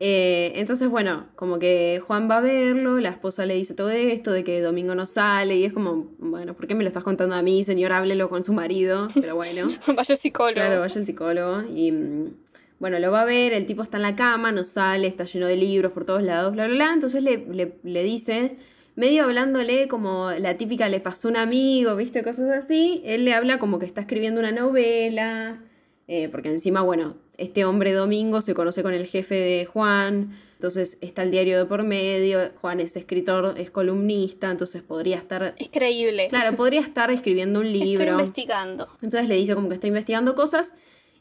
[0.00, 4.32] Eh, entonces, bueno, como que Juan va a verlo, la esposa le dice todo esto,
[4.32, 7.34] de que Domingo no sale, y es como, bueno, ¿por qué me lo estás contando
[7.36, 7.92] a mí, señor?
[7.92, 9.68] Háblelo con su marido, pero bueno.
[9.96, 10.54] vaya al psicólogo.
[10.54, 11.62] Claro, vaya el psicólogo.
[11.74, 12.34] Y mm,
[12.80, 15.46] bueno, lo va a ver, el tipo está en la cama, no sale, está lleno
[15.46, 16.92] de libros por todos lados, bla, bla, bla.
[16.92, 18.56] Entonces le, le, le dice,
[18.96, 22.22] medio hablándole como la típica le pasó un amigo, ¿viste?
[22.22, 23.00] Cosas así.
[23.04, 25.62] Él le habla como que está escribiendo una novela,
[26.08, 30.98] eh, porque encima, bueno, este hombre Domingo se conoce con el jefe de Juan, entonces
[31.00, 35.54] está el diario de por medio, Juan es escritor, es columnista, entonces podría estar...
[35.58, 36.28] Es creíble.
[36.28, 38.02] Claro, podría estar escribiendo un libro.
[38.02, 38.88] Estoy investigando.
[39.02, 40.74] Entonces le dice como que está investigando cosas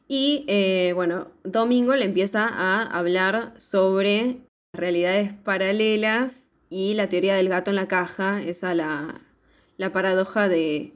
[0.08, 4.38] y eh, bueno, Domingo le empieza a hablar sobre
[4.72, 9.22] realidades paralelas y la teoría del gato en la caja, esa la,
[9.78, 10.94] la paradoja de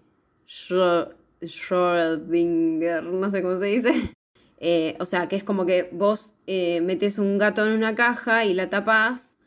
[0.47, 4.13] Schrödinger, no sé cómo se dice.
[4.59, 8.45] Eh, o sea, que es como que vos eh, metes un gato en una caja
[8.45, 9.37] y la tapás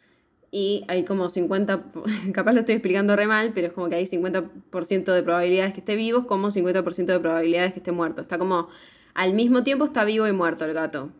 [0.53, 1.85] y hay como 50,
[2.33, 5.81] capaz lo estoy explicando re mal, pero es como que hay 50% de probabilidades que
[5.81, 8.21] esté vivo, como 50% de probabilidades que esté muerto.
[8.23, 8.69] Está como,
[9.15, 11.11] al mismo tiempo está vivo y muerto el gato.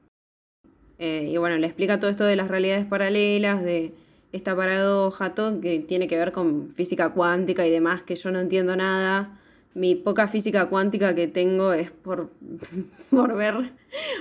[0.99, 3.95] Eh, y bueno, le explica todo esto de las realidades paralelas, de
[4.33, 8.39] esta paradoja, todo que tiene que ver con física cuántica y demás, que yo no
[8.39, 9.40] entiendo nada
[9.75, 12.31] mi poca física cuántica que tengo es por,
[13.11, 13.73] por ver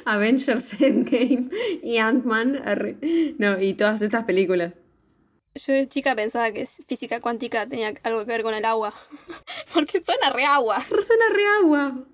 [0.06, 1.50] Avengers Endgame
[1.84, 2.62] y Ant-Man
[3.38, 4.76] no, y todas estas películas.
[5.56, 8.94] Yo de chica pensaba que física cuántica tenía algo que ver con el agua.
[9.74, 10.80] Porque suena re agua.
[10.80, 12.06] Suena re agua.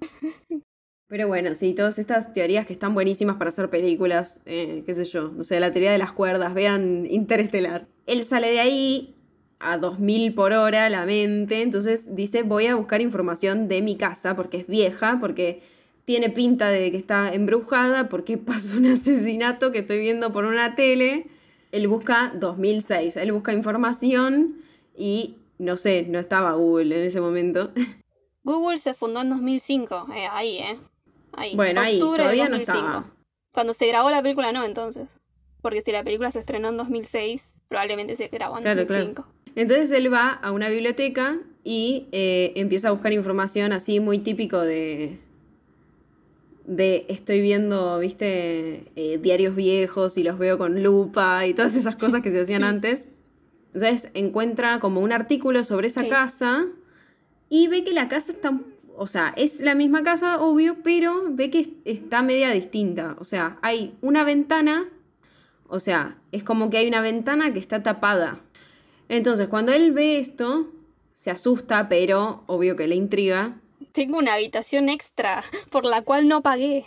[1.08, 5.06] Pero bueno, sí, todas estas teorías que están buenísimas para hacer películas, eh, qué sé
[5.06, 7.88] yo, o sea, la teoría de las cuerdas, vean Interestelar.
[8.08, 9.15] Él sale de ahí
[9.60, 14.36] a 2000 por hora la mente, entonces dice voy a buscar información de mi casa
[14.36, 15.64] porque es vieja, porque
[16.06, 20.76] tiene pinta de que está embrujada, porque pasó un asesinato que estoy viendo por una
[20.76, 21.28] tele.
[21.72, 24.62] Él busca 2006, él busca información
[24.98, 27.72] y no sé, no estaba Google en ese momento.
[28.44, 30.78] Google se fundó en 2005, eh, ahí, ¿eh?
[31.34, 31.56] Ahí.
[31.56, 33.12] Bueno, ahí, todavía no estaba.
[33.52, 35.20] Cuando se grabó la película no, entonces.
[35.62, 39.26] Porque si la película se estrenó en 2006, probablemente se grabó en 2005.
[39.56, 44.60] Entonces él va a una biblioteca y eh, empieza a buscar información así muy típico
[44.60, 45.18] de,
[46.68, 51.96] de estoy viendo, viste, eh, diarios viejos y los veo con lupa y todas esas
[51.96, 53.10] cosas que se hacían antes.
[53.74, 56.66] Entonces encuentra como un artículo sobre esa casa
[57.50, 58.58] y ve que la casa está,
[58.98, 63.16] o sea, es la misma casa, obvio, pero ve que está media distinta.
[63.20, 64.86] O sea, hay una ventana,
[65.68, 68.40] o sea, es como que hay una ventana que está tapada.
[69.10, 70.70] Entonces, cuando él ve esto,
[71.12, 73.60] se asusta, pero obvio que le intriga.
[73.92, 76.84] Tengo una habitación extra por la cual no pagué.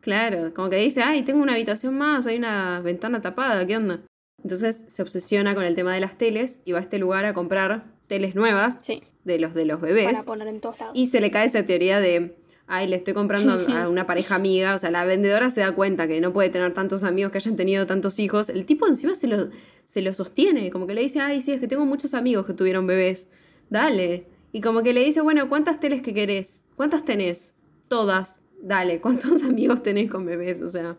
[0.00, 4.00] Claro, como que dice, ay, tengo una habitación más, hay una ventana tapada, ¿qué onda?
[4.42, 7.34] Entonces se obsesiona con el tema de las teles y va a este lugar a
[7.34, 8.86] comprar teles nuevas
[9.24, 10.12] de los de los bebés.
[10.12, 10.96] Para poner en todos lados.
[10.96, 12.36] Y se le cae esa teoría de,
[12.66, 14.74] ay, le estoy comprando a una pareja amiga.
[14.74, 17.56] O sea, la vendedora se da cuenta que no puede tener tantos amigos que hayan
[17.56, 18.48] tenido tantos hijos.
[18.48, 19.50] El tipo encima se lo,
[19.84, 22.52] se lo sostiene, como que le dice, ay, sí, es que tengo muchos amigos que
[22.52, 23.28] tuvieron bebés,
[23.70, 24.26] dale.
[24.52, 26.64] Y como que le dice, bueno, ¿cuántas teles que querés?
[26.76, 27.54] ¿Cuántas tenés?
[27.88, 30.62] Todas, dale, ¿cuántos amigos tenés con bebés?
[30.62, 30.96] O sea,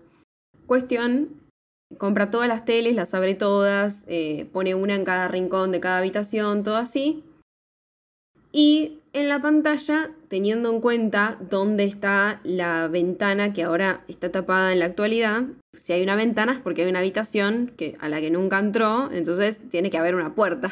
[0.66, 1.30] cuestión,
[1.98, 6.00] compra todas las teles, las abre todas, eh, pone una en cada rincón de cada
[6.00, 7.24] habitación, todo así.
[8.52, 14.74] Y en la pantalla, teniendo en cuenta dónde está la ventana que ahora está tapada
[14.74, 18.20] en la actualidad, si hay una ventana es porque hay una habitación que, a la
[18.20, 20.70] que nunca entró, entonces tiene que haber una puerta.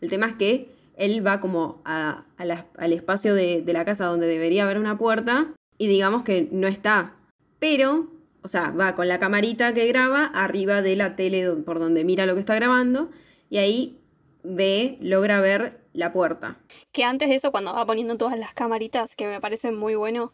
[0.00, 4.64] El tema es que él va como al espacio de, de la casa donde debería
[4.64, 7.14] haber una puerta y digamos que no está.
[7.60, 8.10] Pero,
[8.42, 12.26] o sea, va con la camarita que graba arriba de la tele por donde mira
[12.26, 13.10] lo que está grabando
[13.48, 14.00] y ahí
[14.42, 16.58] ve, logra ver la puerta.
[16.92, 20.32] Que antes de eso, cuando va poniendo todas las camaritas, que me parece muy bueno,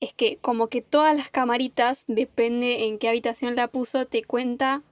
[0.00, 4.82] es que como que todas las camaritas, depende en qué habitación la puso, te cuenta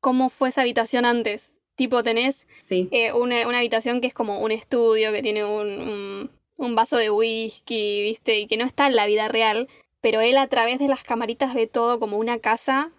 [0.00, 1.52] cómo fue esa habitación antes.
[1.74, 6.98] Tipo, tenés eh, una, habitación que es como un estudio, que tiene un, un, vaso
[6.98, 8.38] de whisky, ¿viste?
[8.38, 9.66] Y que no está en la vida real,
[10.02, 12.92] pero él a través de las camaritas ve todo como una casa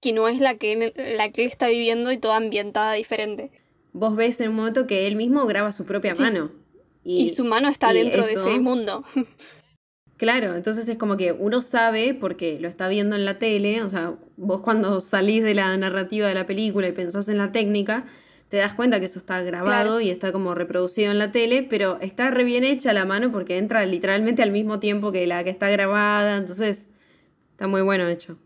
[0.00, 3.50] que no es la que, la que él está viviendo y toda ambientada diferente.
[3.96, 6.50] Vos ves en un momento que él mismo graba su propia mano.
[7.02, 9.04] Y, su mano está dentro de ese mundo.
[10.18, 13.90] Claro, entonces es como que uno sabe porque lo está viendo en la tele, o
[13.90, 18.06] sea, vos cuando salís de la narrativa de la película y pensás en la técnica,
[18.48, 21.98] te das cuenta que eso está grabado y está como reproducido en la tele, pero
[22.00, 25.50] está re bien hecha la mano porque entra literalmente al mismo tiempo que la que
[25.50, 26.88] está grabada, entonces
[27.52, 28.38] está muy bueno hecho.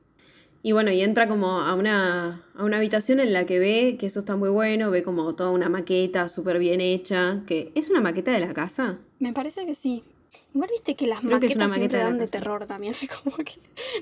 [0.63, 4.07] Y bueno, y entra como a una, a una habitación en la que ve que
[4.07, 8.01] eso está muy bueno, ve como toda una maqueta súper bien hecha, que es una
[8.03, 8.99] maqueta de la casa.
[9.19, 10.05] Me parece que sí.
[10.55, 12.95] Igual viste que las Creo que es maquetas una maqueta de dan de terror también.
[13.25, 13.53] Como que,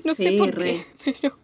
[0.03, 0.73] no Sí, sé por re.
[0.73, 1.37] qué, pero.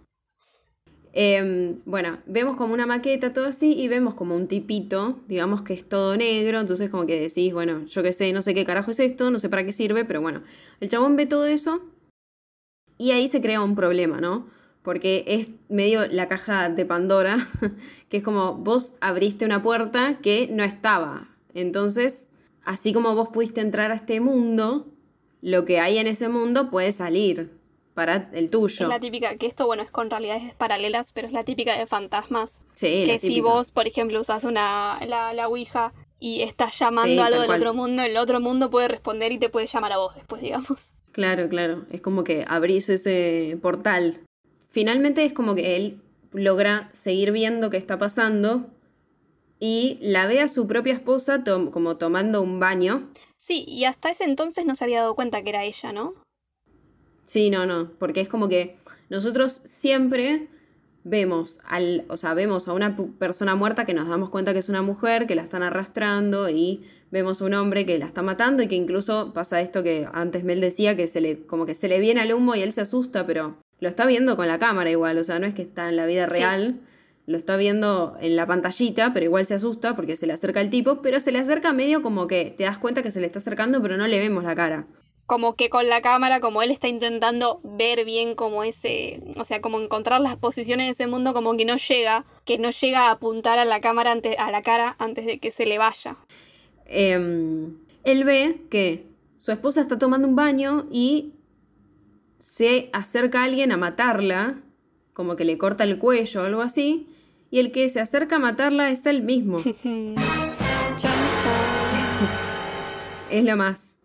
[1.13, 5.73] Em, bueno, vemos como una maqueta, todo así, y vemos como un tipito, digamos que
[5.73, 8.91] es todo negro, entonces como que decís, bueno, yo qué sé, no sé qué carajo
[8.91, 10.43] es esto, no sé para qué sirve, pero bueno,
[10.81, 11.81] el chabón ve todo eso
[12.97, 14.47] y ahí se crea un problema, ¿no?
[14.85, 17.49] Porque es medio la caja de Pandora,
[18.09, 21.27] que es como vos abriste una puerta que no estaba.
[21.53, 22.29] Entonces,
[22.63, 24.87] así como vos pudiste entrar a este mundo,
[25.41, 27.51] lo que hay en ese mundo puede salir
[27.95, 28.85] para el tuyo.
[28.85, 31.87] Es la típica, que esto, bueno, es con realidades paralelas, pero es la típica de
[31.87, 32.59] fantasmas.
[32.75, 37.13] Sí, la que si vos, por ejemplo, usas una, la, la Ouija y estás llamando
[37.13, 37.59] Sí, algo del cual.
[37.59, 40.93] otro mundo, el otro mundo puede responder y te puede llamar a vos después, digamos.
[41.11, 41.85] Claro, claro.
[41.91, 44.19] Es como que abrís ese portal.
[44.75, 46.01] Finalmente es como que él
[46.33, 48.69] logra seguir viendo qué está pasando
[49.57, 53.09] y la ve a su propia esposa como tomando un baño.
[53.37, 56.13] Sí, y hasta ese entonces no se había dado cuenta que era ella, ¿no?
[57.23, 58.75] Sí, no, no, porque es como que
[59.09, 60.49] nosotros siempre
[61.05, 64.67] vemos al, o sea, vemos a una persona muerta que nos damos cuenta que es
[64.67, 68.61] una mujer, que la están arrastrando y vemos a un hombre que la está matando
[68.61, 71.87] y que incluso pasa esto que antes Mel decía que se le como que se
[71.87, 74.89] le viene al humo y él se asusta, pero lo está viendo con la cámara
[74.89, 76.37] igual, o sea, no es que está en la vida Sí.
[76.39, 76.79] real.
[77.27, 80.69] Lo está viendo en la pantallita, pero igual se asusta porque se le acerca el
[80.69, 83.39] tipo, pero se le acerca medio como que te das cuenta que se le está
[83.39, 84.85] acercando, pero no le vemos la cara.
[85.25, 89.59] Como que con la cámara, como él está intentando ver bien como ese, o sea,
[89.59, 93.11] como encontrar las posiciones de ese mundo, como que no llega, que no llega a
[93.11, 96.17] apuntar a la cámara antes, a la cara antes de que se le vaya.
[96.85, 99.07] Em, él ve que
[99.39, 101.31] su esposa está tomando un baño y
[102.45, 104.61] se acerca a alguien a matarla,
[105.13, 107.07] como que le corta el cuello o algo así,
[107.49, 109.57] y el que se acerca a matarla es él mismo.
[113.31, 113.97] Es lo más.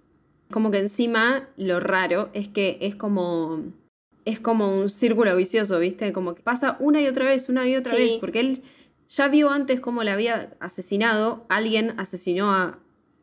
[0.51, 3.63] Como que encima lo raro es que es como
[4.25, 6.13] es como un círculo vicioso, ¿viste?
[6.15, 7.99] Como que pasa una y otra vez, una y otra Sí.
[7.99, 8.63] vez, porque él
[9.09, 12.79] ya vio antes cómo le había asesinado, alguien asesinó a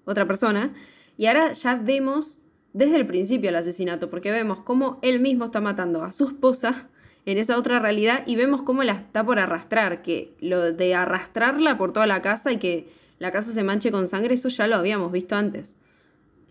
[0.06, 0.74] otra persona,
[1.18, 2.40] y ahora ya vemos
[2.78, 6.88] desde el principio el asesinato, porque vemos cómo él mismo está matando a su esposa
[7.26, 11.80] en esa otra realidad y vemos cómo la está por arrastrar, que lo de arrastrarla
[11.80, 14.76] por toda la casa y que la casa se manche con sangre, eso ya lo
[14.76, 15.74] habíamos visto antes.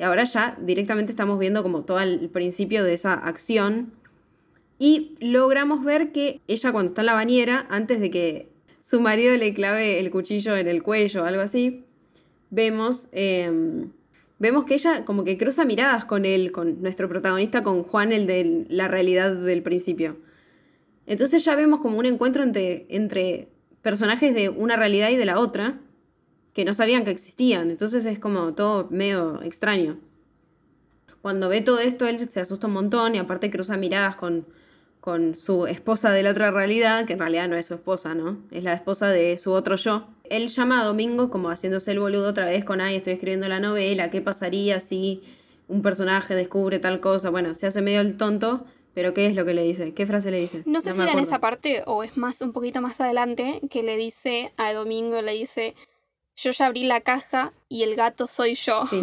[0.00, 3.92] Y ahora ya directamente estamos viendo como todo el principio de esa acción.
[4.80, 8.48] Y logramos ver que ella cuando está en la bañera, antes de que
[8.80, 11.84] su marido le clave el cuchillo en el cuello o algo así,
[12.50, 13.86] vemos, eh,
[14.38, 18.26] vemos que ella como que cruza miradas con él, con nuestro protagonista, con Juan, el
[18.26, 20.18] de la realidad del principio.
[21.06, 23.48] Entonces ya vemos como un encuentro entre, entre
[23.82, 25.78] personajes de una realidad y de la otra
[26.52, 27.70] que no sabían que existían.
[27.70, 29.98] Entonces es como todo medio extraño.
[31.22, 34.46] Cuando ve todo esto, él se asusta un montón y aparte cruza miradas con,
[35.06, 38.42] con su esposa de la otra realidad, que en realidad no es su esposa, ¿no?
[38.50, 40.08] Es la esposa de su otro yo.
[40.24, 43.60] Él llama a Domingo como haciéndose el boludo otra vez con, ay, estoy escribiendo la
[43.60, 45.22] novela, ¿qué pasaría si
[45.68, 47.30] un personaje descubre tal cosa?
[47.30, 49.94] Bueno, se hace medio el tonto, pero ¿qué es lo que le dice?
[49.94, 50.64] ¿Qué frase le dice?
[50.66, 53.60] No sé si me era en esa parte o es más un poquito más adelante
[53.70, 55.76] que le dice a Domingo, le dice,
[56.34, 58.84] yo ya abrí la caja y el gato soy yo.
[58.88, 59.02] Sí.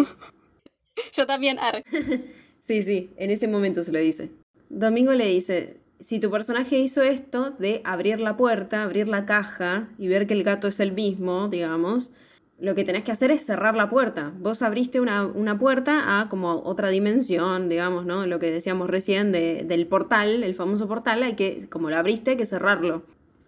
[1.14, 1.86] yo también, arre.
[2.60, 4.32] Sí, sí, en ese momento se lo dice.
[4.70, 9.88] Domingo le dice, si tu personaje hizo esto de abrir la puerta, abrir la caja
[9.98, 12.12] y ver que el gato es el mismo, digamos,
[12.60, 14.34] lo que tenés que hacer es cerrar la puerta.
[14.38, 18.28] Vos abriste una, una puerta a como otra dimensión, digamos, ¿no?
[18.28, 22.32] Lo que decíamos recién de- del portal, el famoso portal, hay que, como lo abriste,
[22.32, 23.04] hay que cerrarlo.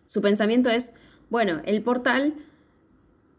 [0.08, 0.93] Su pensamiento es,
[1.30, 2.36] bueno, el portal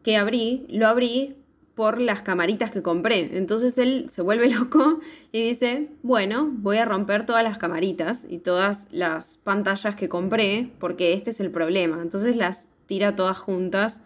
[0.03, 1.37] que abrí, lo abrí
[1.77, 3.37] por las camaritas que compré.
[3.37, 4.99] Entonces él se vuelve loco
[5.31, 10.73] y dice, bueno, voy a romper todas las camaritas y todas las pantallas que compré
[10.81, 12.03] porque este es el problema.
[12.03, 14.01] Entonces las tira todas juntas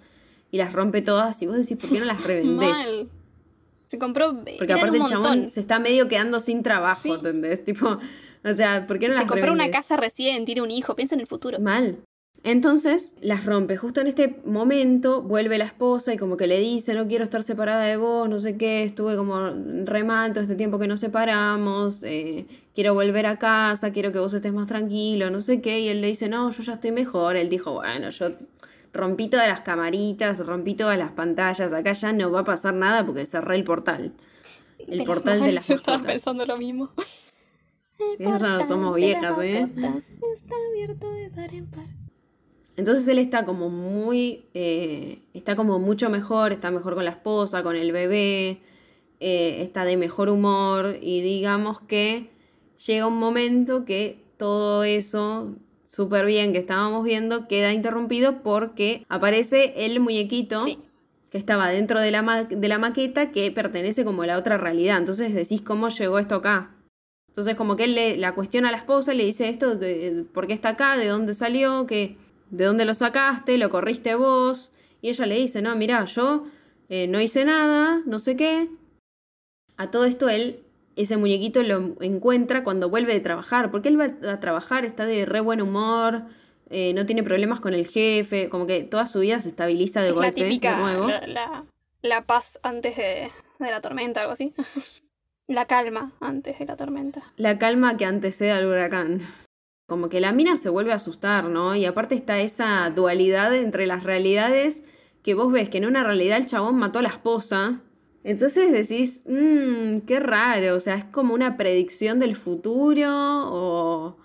[0.51, 2.71] y las rompe todas y vos decís, ¿por qué no las revendés?
[2.71, 3.09] Mal.
[3.87, 7.11] Se compró Porque aparte un el chabón se está medio quedando sin trabajo, Sí.
[7.11, 7.65] ¿entendés?
[7.65, 7.99] Tipo,
[8.45, 11.15] o sea, ¿por qué no Se las compró una casa recién, tiene un hijo, piensa
[11.15, 11.59] en el futuro.
[11.61, 11.99] Mal.
[12.43, 13.77] Entonces las rompe.
[13.77, 17.43] Justo en este momento vuelve la esposa y como que le dice, no quiero estar
[17.43, 19.51] separada de vos, no sé qué, estuve como
[19.85, 24.19] re mal todo este tiempo que nos separamos, eh, quiero volver a casa, quiero que
[24.19, 25.81] vos estés más tranquilo, no sé qué.
[25.81, 27.37] Y él le dice, no, yo ya estoy mejor.
[27.37, 28.29] Él dijo, bueno, yo
[28.95, 33.05] rompí todas las camaritas, rompí todas las pantallas, acá ya no va a pasar nada
[33.05, 34.13] porque cerré el portal.
[34.79, 36.91] El portal de las Estaba pensando lo mismo.
[38.19, 39.69] Eso somos viejas, ¿eh?
[40.33, 42.00] Está abierto de par en par.
[42.81, 47.63] Entonces él está como muy, eh, está como mucho mejor, está mejor con la esposa,
[47.63, 48.59] con el bebé,
[49.21, 52.31] eh, está de mejor humor y digamos que
[52.87, 55.55] llega un momento que todo eso
[55.87, 60.79] súper bien que estábamos viendo queda interrumpido porque aparece el muñequito Sí.
[61.31, 64.57] que estaba dentro de la, ma- de la maqueta que pertenece como a la otra
[64.57, 64.97] realidad.
[64.99, 66.75] Entonces decís, ¿cómo llegó esto acá?
[67.29, 70.47] Entonces como que él le, la cuestiona a la esposa, le dice esto, de, ¿por
[70.47, 70.97] qué está acá?
[70.97, 71.87] ¿De dónde salió?
[71.87, 72.17] ¿Qué,
[72.51, 73.59] ¿De dónde lo sacaste?
[73.59, 74.73] ¿Lo corriste vos?
[75.03, 76.47] Y ella le dice, no, mira, yo
[76.89, 78.69] eh, no hice nada, no sé qué.
[79.77, 80.63] A todo esto él,
[80.97, 85.25] ese muñequito lo encuentra cuando vuelve de trabajar, porque él va a trabajar, está de
[85.25, 86.25] re buen humor,
[86.69, 90.09] eh, no tiene problemas con el jefe, como que toda su vida se estabiliza de
[90.11, 91.09] Es la golpe, típica, de nuevo.
[91.09, 91.65] la, la-
[92.03, 93.29] la paz antes de,
[93.59, 94.55] de la tormenta, algo así.
[95.47, 97.23] la calma antes de la tormenta.
[97.37, 99.21] La calma que antecede al huracán.
[99.91, 101.75] Como que la mina se vuelve a asustar, ¿no?
[101.75, 104.85] Y aparte está esa dualidad entre las realidades
[105.25, 107.81] que vos ves que en una realidad el chabón mató a la esposa.
[108.23, 114.17] Entonces decís, mmm, qué raro, o sea, es como una predicción del futuro o...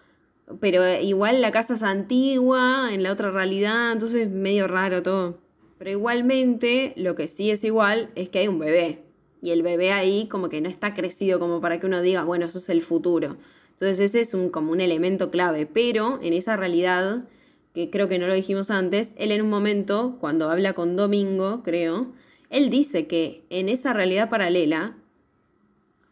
[0.59, 5.39] Pero igual la casa es antigua, en la otra realidad, entonces medio raro todo.
[5.80, 9.01] Pero igualmente, lo que sí es igual es que hay un bebé.
[9.41, 12.45] Y el bebé ahí como que no está crecido como para que uno diga, bueno,
[12.45, 13.38] eso es el futuro.
[13.76, 15.65] Entonces ese es un, como un elemento clave.
[15.65, 17.26] Pero en esa realidad,
[17.73, 21.61] que creo que no lo dijimos antes, él en un momento, cuando habla con Domingo,
[21.63, 22.13] creo,
[22.49, 24.95] él dice que en esa realidad paralela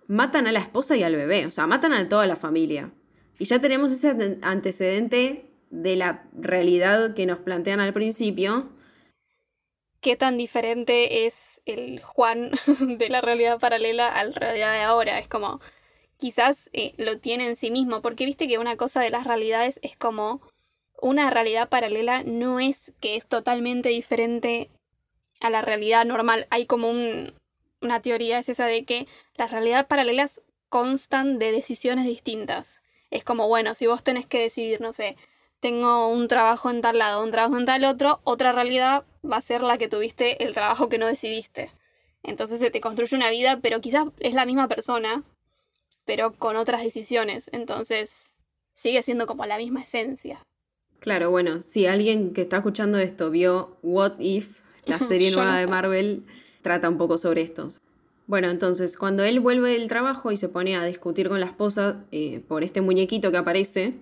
[0.08, 2.92] matan a la esposa y al bebé, o sea, matan a toda la familia.
[3.40, 8.70] Y ya tenemos ese ante- antecedente de la realidad que nos plantean al principio.
[10.02, 12.52] ¿Qué tan diferente es el Juan
[12.98, 15.18] de la realidad paralela a la realidad de ahora?
[15.18, 15.62] Es como,
[16.24, 19.78] quizás eh, lo tiene en sí mismo, porque viste que una cosa de las realidades
[19.84, 20.40] es como,
[21.02, 24.70] una realidad paralela no es que es totalmente diferente
[25.42, 26.48] a la realidad normal.
[26.50, 27.34] Hay como un-
[27.82, 29.06] una teoría, es esa de que
[29.36, 32.84] las realidades paralelas constan de decisiones distintas.
[33.12, 35.18] Es como, bueno, si vos tenés que decidir, no sé,
[35.60, 39.42] tengo un trabajo en tal lado, un trabajo en tal otro, otra realidad va a
[39.42, 41.70] ser la que tuviste el trabajo que no decidiste.
[42.24, 45.26] Entonces se te construye una vida, pero quizás es la misma persona,
[46.06, 47.50] pero con otras decisiones.
[47.54, 48.38] Entonces
[48.74, 50.42] sigue siendo como la misma esencia.
[51.00, 55.58] Claro, bueno, si alguien que está escuchando esto vio What If, la serie nueva no.
[55.58, 56.24] de Marvel,
[56.62, 57.68] trata un poco sobre esto.
[58.26, 62.06] Bueno, entonces, cuando él vuelve del trabajo y se pone a discutir con la esposa
[62.12, 63.96] eh, por este muñequito que aparece,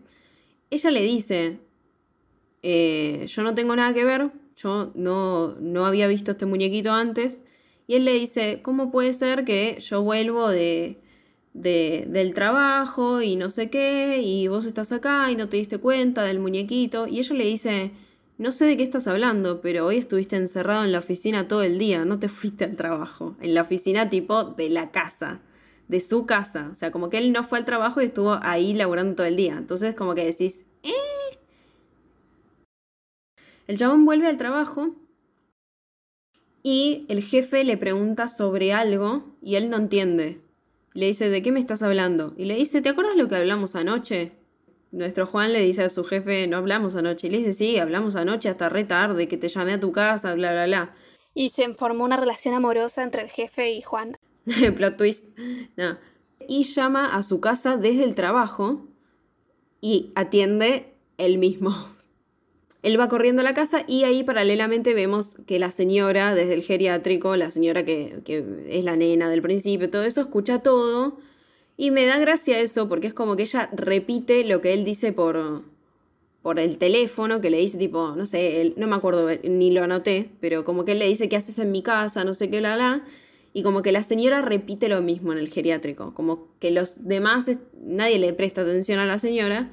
[0.70, 1.58] ella le dice,
[2.62, 7.44] eh, yo no tengo nada que ver, yo no, no había visto este muñequito antes,
[7.88, 11.01] y él le dice, ¿cómo puede ser que yo vuelvo de,
[11.54, 15.78] de- del trabajo y no sé qué, y vos estás acá y no te diste
[15.80, 17.08] cuenta del muñequito?
[17.08, 17.92] Y ella le dice,
[18.38, 21.78] no sé de qué estás hablando, pero hoy estuviste encerrado en la oficina todo el
[21.78, 25.42] día, no te fuiste al trabajo, en la oficina tipo de la casa
[25.88, 26.70] de su casa.
[26.72, 29.36] O sea, como que él no fue al trabajo y estuvo ahí laburando todo el
[29.36, 29.56] día.
[29.58, 30.92] Entonces, como que decís, ¿eh?
[33.68, 34.96] El chabón vuelve al trabajo
[36.64, 40.42] y el jefe le pregunta sobre algo y él no entiende.
[40.94, 42.34] Le dice, ¿de qué me estás hablando?
[42.38, 44.34] Y le dice, ¿te acuerdas lo que hablamos anoche?
[44.92, 47.28] Nuestro Juan le dice a su jefe, no hablamos anoche.
[47.28, 50.34] Y le dice, sí, hablamos anoche hasta re tarde, que te llamé a tu casa,
[50.36, 50.96] bla, bla, bla.
[51.34, 54.18] Y se formó una relación amorosa entre el jefe y Juan.
[54.76, 55.26] Plot twist.
[55.78, 55.98] No.
[56.48, 58.88] Y llama a su casa desde el trabajo
[59.80, 61.74] y atiende él mismo.
[62.84, 66.64] Él va corriendo a la casa y ahí paralelamente vemos que la señora, desde el
[66.64, 71.18] geriátrico, la señora que, que es la nena del principio, todo eso, escucha todo.
[71.78, 75.14] Y me da gracia eso porque es como que ella repite lo que él dice
[75.14, 75.64] por,
[76.42, 79.84] por el teléfono, que le dice tipo, no sé, él- no me acuerdo, ni lo
[79.84, 82.24] anoté, pero como que él le dice, ¿qué haces en mi casa?
[82.24, 83.04] No sé qué, la, la.
[83.54, 87.52] Y como que la señora repite lo mismo en el geriátrico, como que los demás,
[87.84, 89.70] nadie le presta atención a la señora,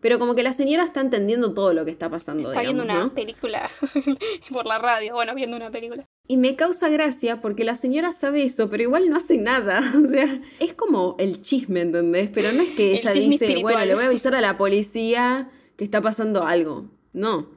[0.00, 2.50] pero como que la señora está entendiendo todo lo que está pasando.
[2.50, 3.14] Está viendo una ¿no?
[3.14, 3.68] película
[4.52, 5.14] por la radio.
[5.14, 6.06] Bueno, viendo una película.
[6.26, 9.80] Y me causa gracia porque la señora sabe eso, pero igual no hace nada.
[10.04, 12.30] O sea, es como el chisme, ¿entendés?
[12.32, 13.62] Pero no es que El ella dice, espiritual.
[13.62, 16.86] bueno, le voy a avisar a la policía que está pasando algo.
[17.12, 17.48] No.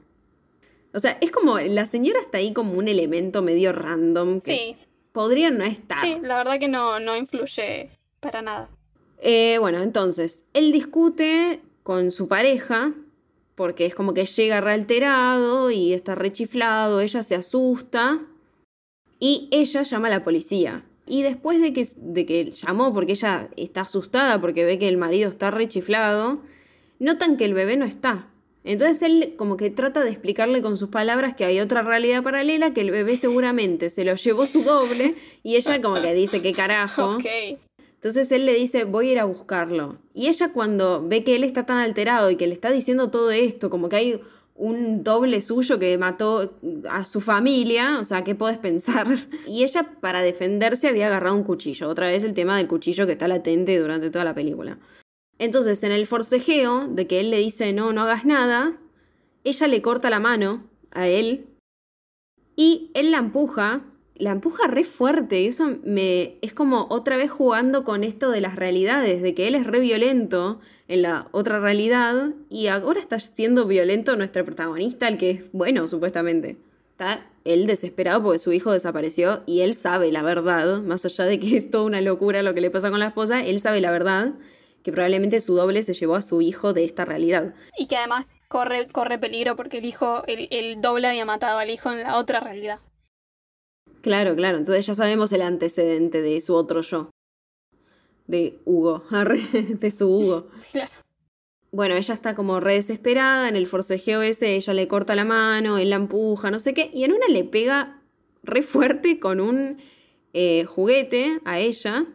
[0.94, 4.76] O sea, es como, la señora está ahí como un elemento medio random que Sí,
[5.12, 6.00] podría no estar.
[6.00, 7.90] sí, la verdad que no, no influye
[8.20, 8.70] para nada.
[9.18, 12.94] Eh, bueno, entonces, él discute con su pareja,
[13.54, 18.20] porque es como que llega re alterado y está rechiflado, ella se asusta
[19.18, 20.84] y ella llama a la policía.
[21.06, 24.96] Y después de que, de que llamó, porque ella está asustada porque ve que el
[24.96, 26.40] marido está rechiflado,
[26.98, 28.28] notan que el bebé no está.
[28.64, 32.72] Entonces él como que trata de explicarle con sus palabras que hay otra realidad paralela,
[32.72, 36.52] que el bebé seguramente se lo llevó su doble y ella como que dice, ¿qué
[36.52, 37.18] carajo?
[38.02, 39.98] Entonces él le dice, voy a ir a buscarlo.
[40.12, 43.30] Y ella cuando ve que él está tan alterado y que le está diciendo todo
[43.30, 44.20] esto, como que hay
[44.56, 46.58] un doble suyo que mató
[46.90, 49.06] a su familia, o sea, ¿qué podés pensar?
[49.46, 51.88] Y ella para defenderse había agarrado un cuchillo.
[51.88, 54.80] Otra vez el tema del cuchillo que está latente durante toda la película.
[55.38, 58.80] Entonces, en el forcejeo de que él le dice no, no hagas nada,
[59.44, 61.46] ella le corta la mano a él
[62.56, 63.84] y él la empuja,
[64.22, 68.40] la empuja re fuerte y eso me es como otra vez jugando con esto de
[68.40, 73.18] las realidades, de que él es re violento en la otra realidad y ahora está
[73.18, 76.56] siendo violento nuestro protagonista, el que es bueno supuestamente.
[76.92, 81.40] Está él desesperado porque su hijo desapareció y él sabe la verdad, más allá de
[81.40, 83.90] que es toda una locura lo que le pasa con la esposa, él sabe la
[83.90, 84.34] verdad
[84.84, 87.54] que probablemente su doble se llevó a su hijo de esta realidad.
[87.76, 91.70] Y que además corre, corre peligro porque el hijo, el, el doble había matado al
[91.70, 92.78] hijo en la otra realidad.
[94.02, 97.10] Claro, claro, entonces ya sabemos el antecedente de su otro yo.
[98.26, 99.04] De Hugo,
[99.80, 100.48] de su Hugo.
[100.72, 100.92] Claro.
[101.70, 105.78] Bueno, ella está como re desesperada, en el forcejeo ese ella le corta la mano,
[105.78, 108.02] él la empuja, no sé qué, y en una le pega
[108.42, 109.80] re fuerte con un
[110.34, 112.06] eh, juguete a ella,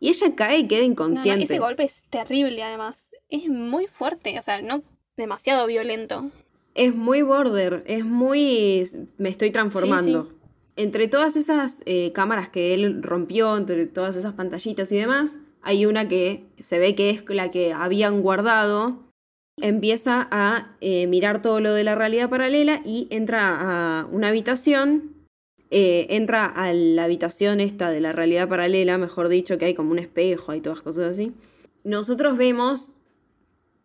[0.00, 1.44] y ella cae y queda No, no, inconsciente.
[1.44, 3.12] ese golpe es terrible además.
[3.28, 4.82] Es muy fuerte, o sea, no
[5.16, 6.30] demasiado violento.
[6.74, 8.84] Es muy border, es muy...
[9.16, 10.32] me estoy transformando.
[10.76, 15.86] Entre todas esas eh, cámaras que él rompió, entre todas esas pantallitas y demás, hay
[15.86, 19.02] una que se ve que es la que habían guardado.
[19.58, 25.14] Empieza a eh, mirar todo lo de la realidad paralela y entra a una habitación.
[25.70, 29.90] eh, entra a la habitación esta de la realidad paralela, mejor dicho, que hay como
[29.90, 31.32] un espejo y todas cosas así.
[31.82, 32.92] Nosotros vemos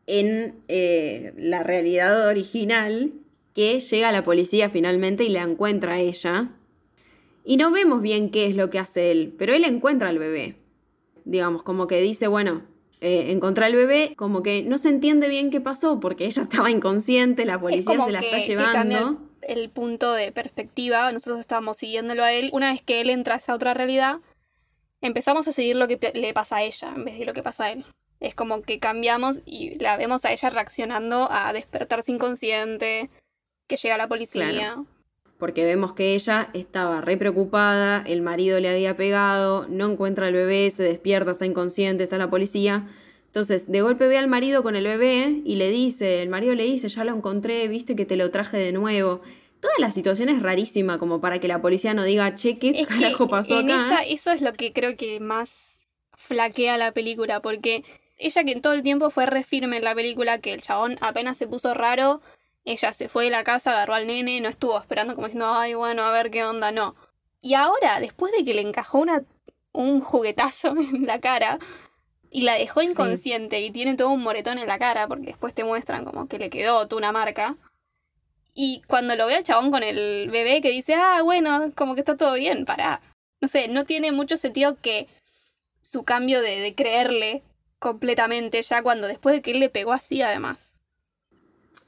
[0.06, 3.14] en la realidad original
[3.56, 6.52] que llega la policía finalmente y la encuentra a ella.
[7.44, 10.58] Y no vemos bien qué es lo que hace él, pero él encuentra al bebé.
[11.26, 12.64] Digamos, como que dice, bueno,
[13.02, 16.70] eh, encontré al bebé, como que no se entiende bien qué pasó, porque ella estaba
[16.70, 19.30] inconsciente, la policía se la que, está que cambia el, llevando.
[19.42, 21.12] el punto de perspectiva.
[21.12, 22.50] Nosotros estábamos siguiéndolo a él.
[22.54, 24.20] Una vez que él entra a esa otra realidad,
[25.02, 27.66] empezamos a seguir lo que le pasa a ella en vez de lo que pasa
[27.66, 27.86] a él.
[28.20, 33.10] Es como que cambiamos y la vemos a ella reaccionando a despertarse inconsciente,
[33.66, 34.52] que llega la policía.
[34.52, 34.86] Claro.
[35.42, 40.34] Porque vemos que ella estaba re preocupada, el marido le había pegado, no encuentra al
[40.34, 42.88] bebé, se despierta, está inconsciente, está la policía.
[43.26, 46.66] Entonces, de golpe ve al marido con el bebé y le dice, el marido le
[46.66, 49.22] dice, ya lo encontré, viste que te lo traje de nuevo.
[49.60, 52.88] Toda la situación es rarísima como para que la policía no diga, che, ¿qué Es
[52.88, 54.04] carajo que pasó en acá?
[54.04, 57.84] esa, eso es lo que creo que más flaquea la película, porque
[58.20, 60.98] ella que en todo el tiempo fue re firme en la película, que el chabón
[61.02, 62.22] apenas se puso raro,
[62.66, 65.74] ella se fue de la casa, agarró al nene, no estuvo esperando como diciendo, ay,
[65.74, 66.96] bueno, a ver qué onda, no.
[67.42, 69.24] Y ahora, después de que le encajó una,
[69.72, 71.60] un juguetazo en la cara
[72.30, 75.64] y la dejó inconsciente y tiene todo un moretón en la cara, porque después te
[75.64, 77.58] muestran como que le quedó toda una marca.
[78.54, 82.02] Y cuando lo ve al chabón con el bebé que dice, ah, bueno, como que
[82.02, 83.02] está todo bien, para.
[83.42, 85.08] No sé, no tiene mucho sentido que
[85.82, 87.44] su cambio de, de creerle
[87.80, 90.76] completamente ya cuando después de que él le pegó así además.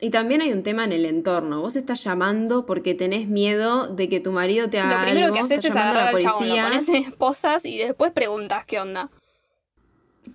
[0.03, 1.61] Y también hay un tema en el entorno.
[1.61, 5.37] Vos estás llamando porque tenés miedo de que tu marido te haga Lo primero algo,
[5.37, 6.67] que haces es llamando a agarrar la al chabón, lo policía.
[6.67, 9.09] pones en esposas y después preguntas qué onda.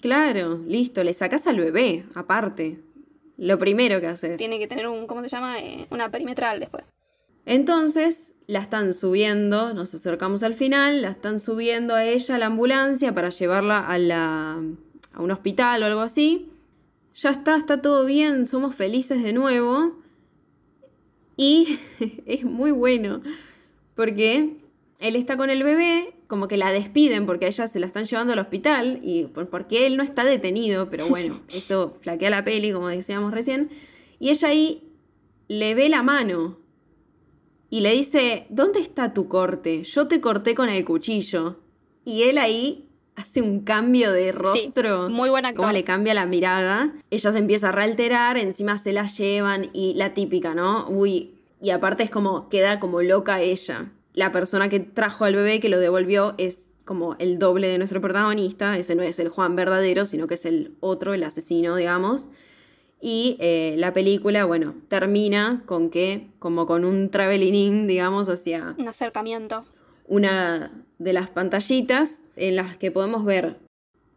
[0.00, 2.80] Claro, listo, le sacás al bebé, aparte.
[3.36, 4.38] Lo primero que haces.
[4.38, 5.58] Tiene que tener un, ¿cómo se llama?
[5.58, 6.84] Eh, una perimetral después.
[7.44, 12.46] Entonces la están subiendo, nos acercamos al final, la están subiendo a ella a la
[12.46, 14.62] ambulancia para llevarla a, la,
[15.12, 16.48] a un hospital o algo así.
[17.20, 19.98] Ya está, está todo bien, somos felices de nuevo.
[21.36, 21.78] Y
[22.26, 23.22] es muy bueno,
[23.94, 24.56] porque
[25.00, 28.04] él está con el bebé, como que la despiden porque a ella se la están
[28.04, 32.44] llevando al hospital, y por- porque él no está detenido, pero bueno, eso flaquea la
[32.44, 33.70] peli, como decíamos recién.
[34.20, 34.84] Y ella ahí
[35.48, 36.58] le ve la mano
[37.70, 39.82] y le dice, ¿dónde está tu corte?
[39.84, 41.60] Yo te corté con el cuchillo.
[42.04, 42.87] Y él ahí
[43.18, 45.08] hace un cambio de rostro.
[45.10, 45.62] muy buen actor.
[45.62, 46.92] Cómo le cambia la mirada.
[47.10, 50.86] Ella se empieza a realterar, encima se la llevan y la típica, ¿no?
[50.88, 53.90] Uy, y aparte es como, queda como loca ella.
[54.14, 58.00] La persona que trajo al bebé, que lo devolvió, es como el doble de nuestro
[58.00, 58.78] protagonista.
[58.78, 62.28] Ese no es el Juan verdadero, sino que es el otro, el asesino, digamos.
[63.00, 68.88] Y eh, la película, bueno, termina con que, como con un traveling, digamos, hacia Un
[68.88, 69.64] acercamiento.
[70.08, 73.58] Una de las pantallitas en las que podemos ver.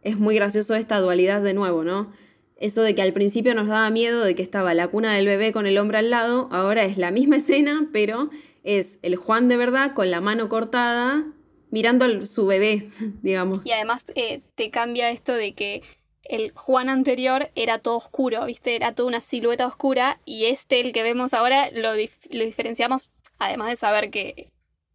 [0.02, 2.12] Es muy gracioso esta dualidad de nuevo, ¿no?
[2.56, 5.52] Eso de que al principio nos daba miedo de que estaba la cuna del bebé
[5.52, 8.30] con el hombre al lado, ahora es la misma escena, pero
[8.64, 11.24] es el Juan de verdad con la mano cortada
[11.70, 12.90] mirando su bebé,
[13.22, 13.66] digamos.
[13.66, 15.82] Y además eh, te cambia esto de que
[16.24, 18.76] el Juan anterior era todo oscuro, ¿viste?
[18.76, 23.70] Era toda una silueta oscura y este, el que vemos ahora, lo, lo diferenciamos, además
[23.70, 24.51] de saber que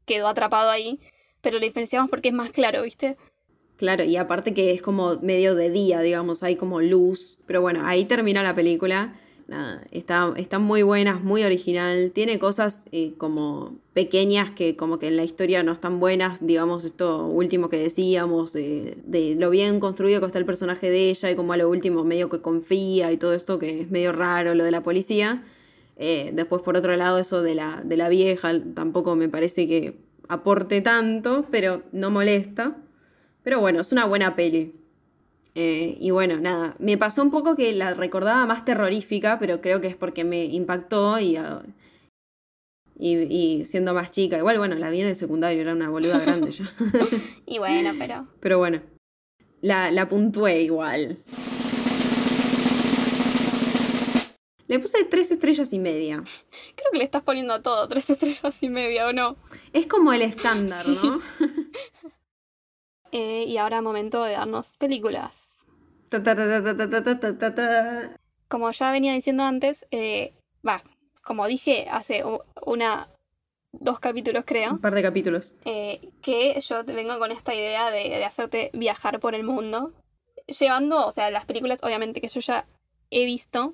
[0.08, 1.00] quedó atrapado ahí,
[1.42, 3.18] pero lo diferenciamos porque es más claro, ¿viste?
[3.76, 7.38] Claro, y aparte que es como medio de día, digamos, hay como luz.
[7.46, 9.14] Pero bueno, ahí termina la película
[9.48, 15.08] nada, está, está muy buena, muy original, tiene cosas eh, como pequeñas que como que
[15.08, 20.20] en la historia no están buenas, digamos esto último que decíamos, de lo bien construido
[20.20, 23.18] que está el personaje de ella y como a lo último medio que confía y
[23.18, 25.44] todo esto que es medio raro, lo de la policía.
[26.00, 29.98] Eh, después por otro lado eso de la, de la vieja tampoco me parece que
[30.28, 32.78] aporte tanto, pero no molesta.
[33.44, 34.76] Pero bueno, es una buena peli.
[35.56, 39.82] Eh, y bueno, nada, me pasó un poco que la recordaba más terrorífica, pero creo
[39.82, 41.64] que es porque me impactó y, ah,
[43.00, 44.38] y, siendo más chica.
[44.38, 46.72] Igual, bueno, la vi en el secundario, era una boluda grande ya.
[47.48, 48.28] y bueno, pero...
[48.40, 48.82] Pero bueno,
[49.62, 51.24] la, la puntué igual.
[54.68, 56.22] Le puse tres estrellas y media.
[56.76, 59.38] Creo que le estás poniendo todo, tres estrellas y media, ¿o no?
[59.74, 61.22] Es como el estándar, ¿no?
[63.14, 65.66] Eh, y ahora momento de darnos películas.
[68.50, 70.34] Como ya venía diciendo antes, eh,
[70.68, 70.84] va,
[71.24, 72.24] como dije hace
[72.66, 73.08] una,
[73.72, 74.74] dos capítulos creo.
[74.74, 75.56] Un par de capítulos.
[75.64, 79.94] Eh, que yo vengo con esta idea de, de, hacerte viajar por el mundo.
[80.48, 82.68] Llevando, o sea, las películas obviamente que yo ya
[83.10, 83.74] he visto.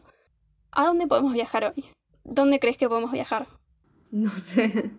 [0.76, 1.86] ¿A dónde podemos viajar hoy?
[2.24, 3.48] ¿Dónde crees que podemos viajar?
[4.10, 4.92] No sé.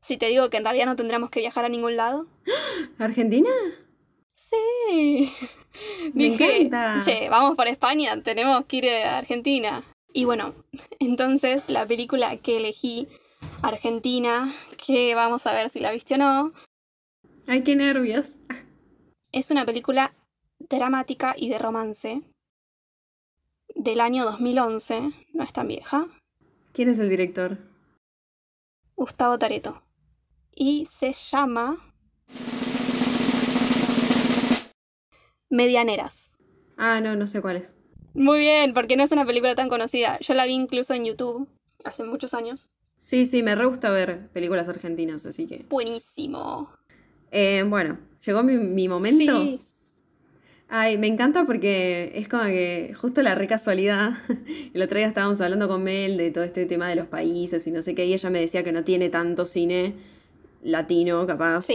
[0.00, 2.26] Si te digo que en realidad no tendríamos que viajar a ningún lado.
[2.98, 3.50] ¿Argentina?
[4.34, 5.30] Sí.
[6.14, 7.00] Me encanta.
[7.04, 9.82] Che, vamos por España, tenemos que ir a Argentina.
[10.12, 10.54] Y bueno,
[10.98, 13.08] entonces la película que elegí,
[13.60, 14.50] Argentina,
[14.86, 16.52] que vamos a ver si la viste o no.
[17.46, 18.36] Ay, qué nervios.
[19.32, 20.14] Es una película
[20.58, 22.22] dramática y de romance
[23.74, 26.06] del año 2011, no es tan vieja.
[26.72, 27.58] ¿Quién es el director?
[28.96, 29.82] Gustavo Tareto
[30.54, 31.78] y se llama
[35.50, 36.30] Medianeras.
[36.76, 37.74] Ah, no, no sé cuál es.
[38.14, 40.18] Muy bien, porque no es una película tan conocida.
[40.20, 41.48] Yo la vi incluso en YouTube
[41.84, 42.70] hace muchos años.
[42.96, 45.66] Sí, sí, me re gusta ver películas argentinas, así que.
[45.68, 46.70] Buenísimo.
[47.30, 49.42] Eh, bueno, llegó mi, mi momento.
[49.42, 49.60] Sí.
[50.74, 54.12] Ay, me encanta porque es como que justo la recasualidad.
[54.72, 57.70] El otro día estábamos hablando con Mel de todo este tema de los países y
[57.70, 59.94] no sé qué, y ella me decía que no tiene tanto cine
[60.62, 61.66] latino, capaz.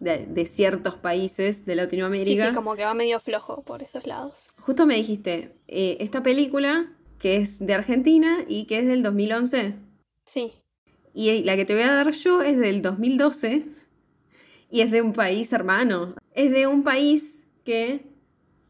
[0.00, 2.44] De, ciertos países de Latinoamérica.
[2.44, 4.54] Sí, sí, como que va medio flojo por esos lados.
[4.58, 9.74] Justo me dijiste, eh, esta película que es de Argentina y que es del 2011.
[10.24, 10.54] Sí.
[11.12, 13.66] Y la que te voy a dar yo es del 2012
[14.70, 16.14] y es de un país hermano.
[16.32, 18.15] Es de un país que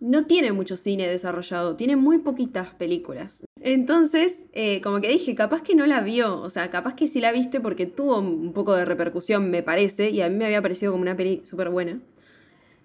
[0.01, 3.45] no tiene mucho cine desarrollado, tiene muy poquitas películas.
[3.61, 7.21] Entonces, eh, como que dije, capaz que no la vio, o sea, capaz que sí
[7.21, 10.63] la viste porque tuvo un poco de repercusión, me parece, y a mí me había
[10.63, 12.01] parecido como una peli súper buena.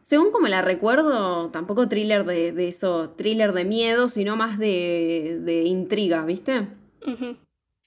[0.04, 5.64] Según como la recuerdo, tampoco thriller de, eso, thriller de miedo, sino más de, de
[5.64, 6.68] intriga, ¿viste?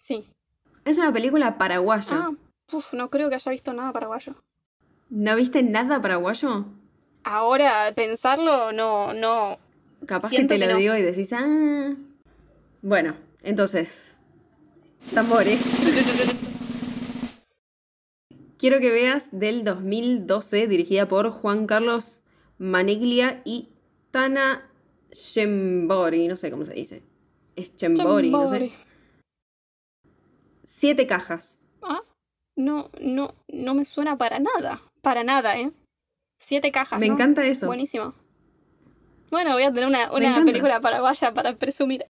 [0.01, 0.28] Sí.
[0.84, 2.28] Es una película paraguaya.
[2.28, 2.32] Ah,
[2.92, 4.36] no creo que haya visto nada paraguayo.
[5.10, 6.66] ¿No viste nada paraguayo?
[7.24, 9.59] Ahora pensarlo, no, no.
[10.06, 11.94] Capaz que te lo digo y decís, ah.
[12.82, 14.05] Bueno, entonces.
[15.12, 15.64] Tambores.
[18.59, 22.22] Quiero que veas del 2012, dirigida por Juan Carlos
[22.59, 23.68] Maneglia y
[24.10, 24.70] Tana
[25.10, 27.02] Chembori, no sé cómo se dice.
[27.56, 28.72] Es Chembori, no sé.
[30.62, 31.59] Siete cajas.
[31.82, 32.02] Ah,
[32.56, 34.80] no, no, no me suena para nada.
[35.02, 35.72] Para nada, ¿eh?
[36.44, 37.00] Siete cajas.
[37.00, 37.66] Me encanta eso.
[37.66, 38.12] Buenísimo.
[39.30, 40.10] Bueno, voy a tener una,
[40.44, 42.04] película paraguaya para presumir.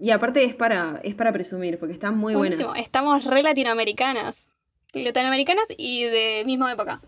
[0.00, 2.68] Y aparte es para, es para presumir, porque está muy Buenísimo.
[2.68, 2.82] buena.
[2.82, 4.48] Estamos re latinoamericanas.
[4.94, 7.02] Latinoamericanas y de misma época.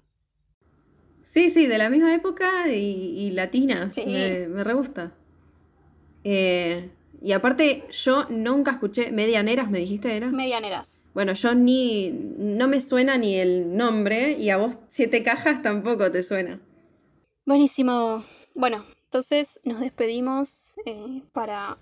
[1.23, 3.97] Sí, sí, de la misma época y, latinas.
[4.07, 5.15] Me, me, re gusta.
[6.25, 6.91] Eh,
[7.23, 9.13] y aparte, yo nunca escuché.
[9.13, 10.29] Medianeras, me dijiste, ¿era?
[10.29, 11.00] Medianeras.
[11.15, 12.11] Bueno, yo ni.
[12.11, 16.61] No me suena ni el nombre y a vos Siete Cajas tampoco te suena.
[17.45, 18.25] Buenísimo.
[18.55, 21.79] Bueno, entonces nos despedimos eh, para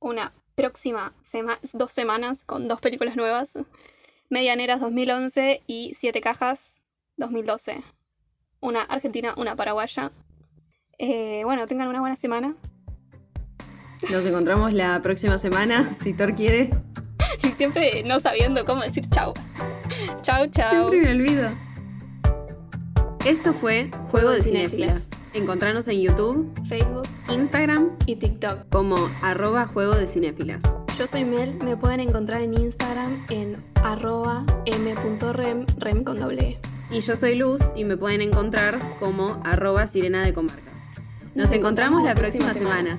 [0.00, 1.14] una próxima
[1.72, 3.54] dos semanas con dos películas nuevas.
[4.28, 6.82] Medianeras 2011 y Siete Cajas
[7.16, 7.82] 2012.
[8.60, 10.12] Una argentina, una paraguaya.
[10.98, 12.54] Eh, bueno, tengan una buena semana.
[14.10, 16.70] Nos encontramos la próxima semana, si Thor quiere.
[17.42, 19.32] Y siempre no sabiendo cómo decir chau.
[20.22, 20.90] Chau, chau.
[20.90, 21.50] Siempre me olvido.
[23.24, 25.10] Esto fue Juego de Cinéfilas.
[25.34, 28.68] Encontrarnos en YouTube, Facebook Instagram y TikTok.
[28.70, 30.62] como arroba Juego de Cinéfilas.
[30.98, 36.60] Yo soy Mel, me pueden encontrar en Instagram en arroba m.rem, rem con doble E.
[36.90, 40.72] Y yo soy Luz y me pueden encontrar como arroba Sirena de Comarca.
[41.34, 42.98] Nos encontramos la próxima semana.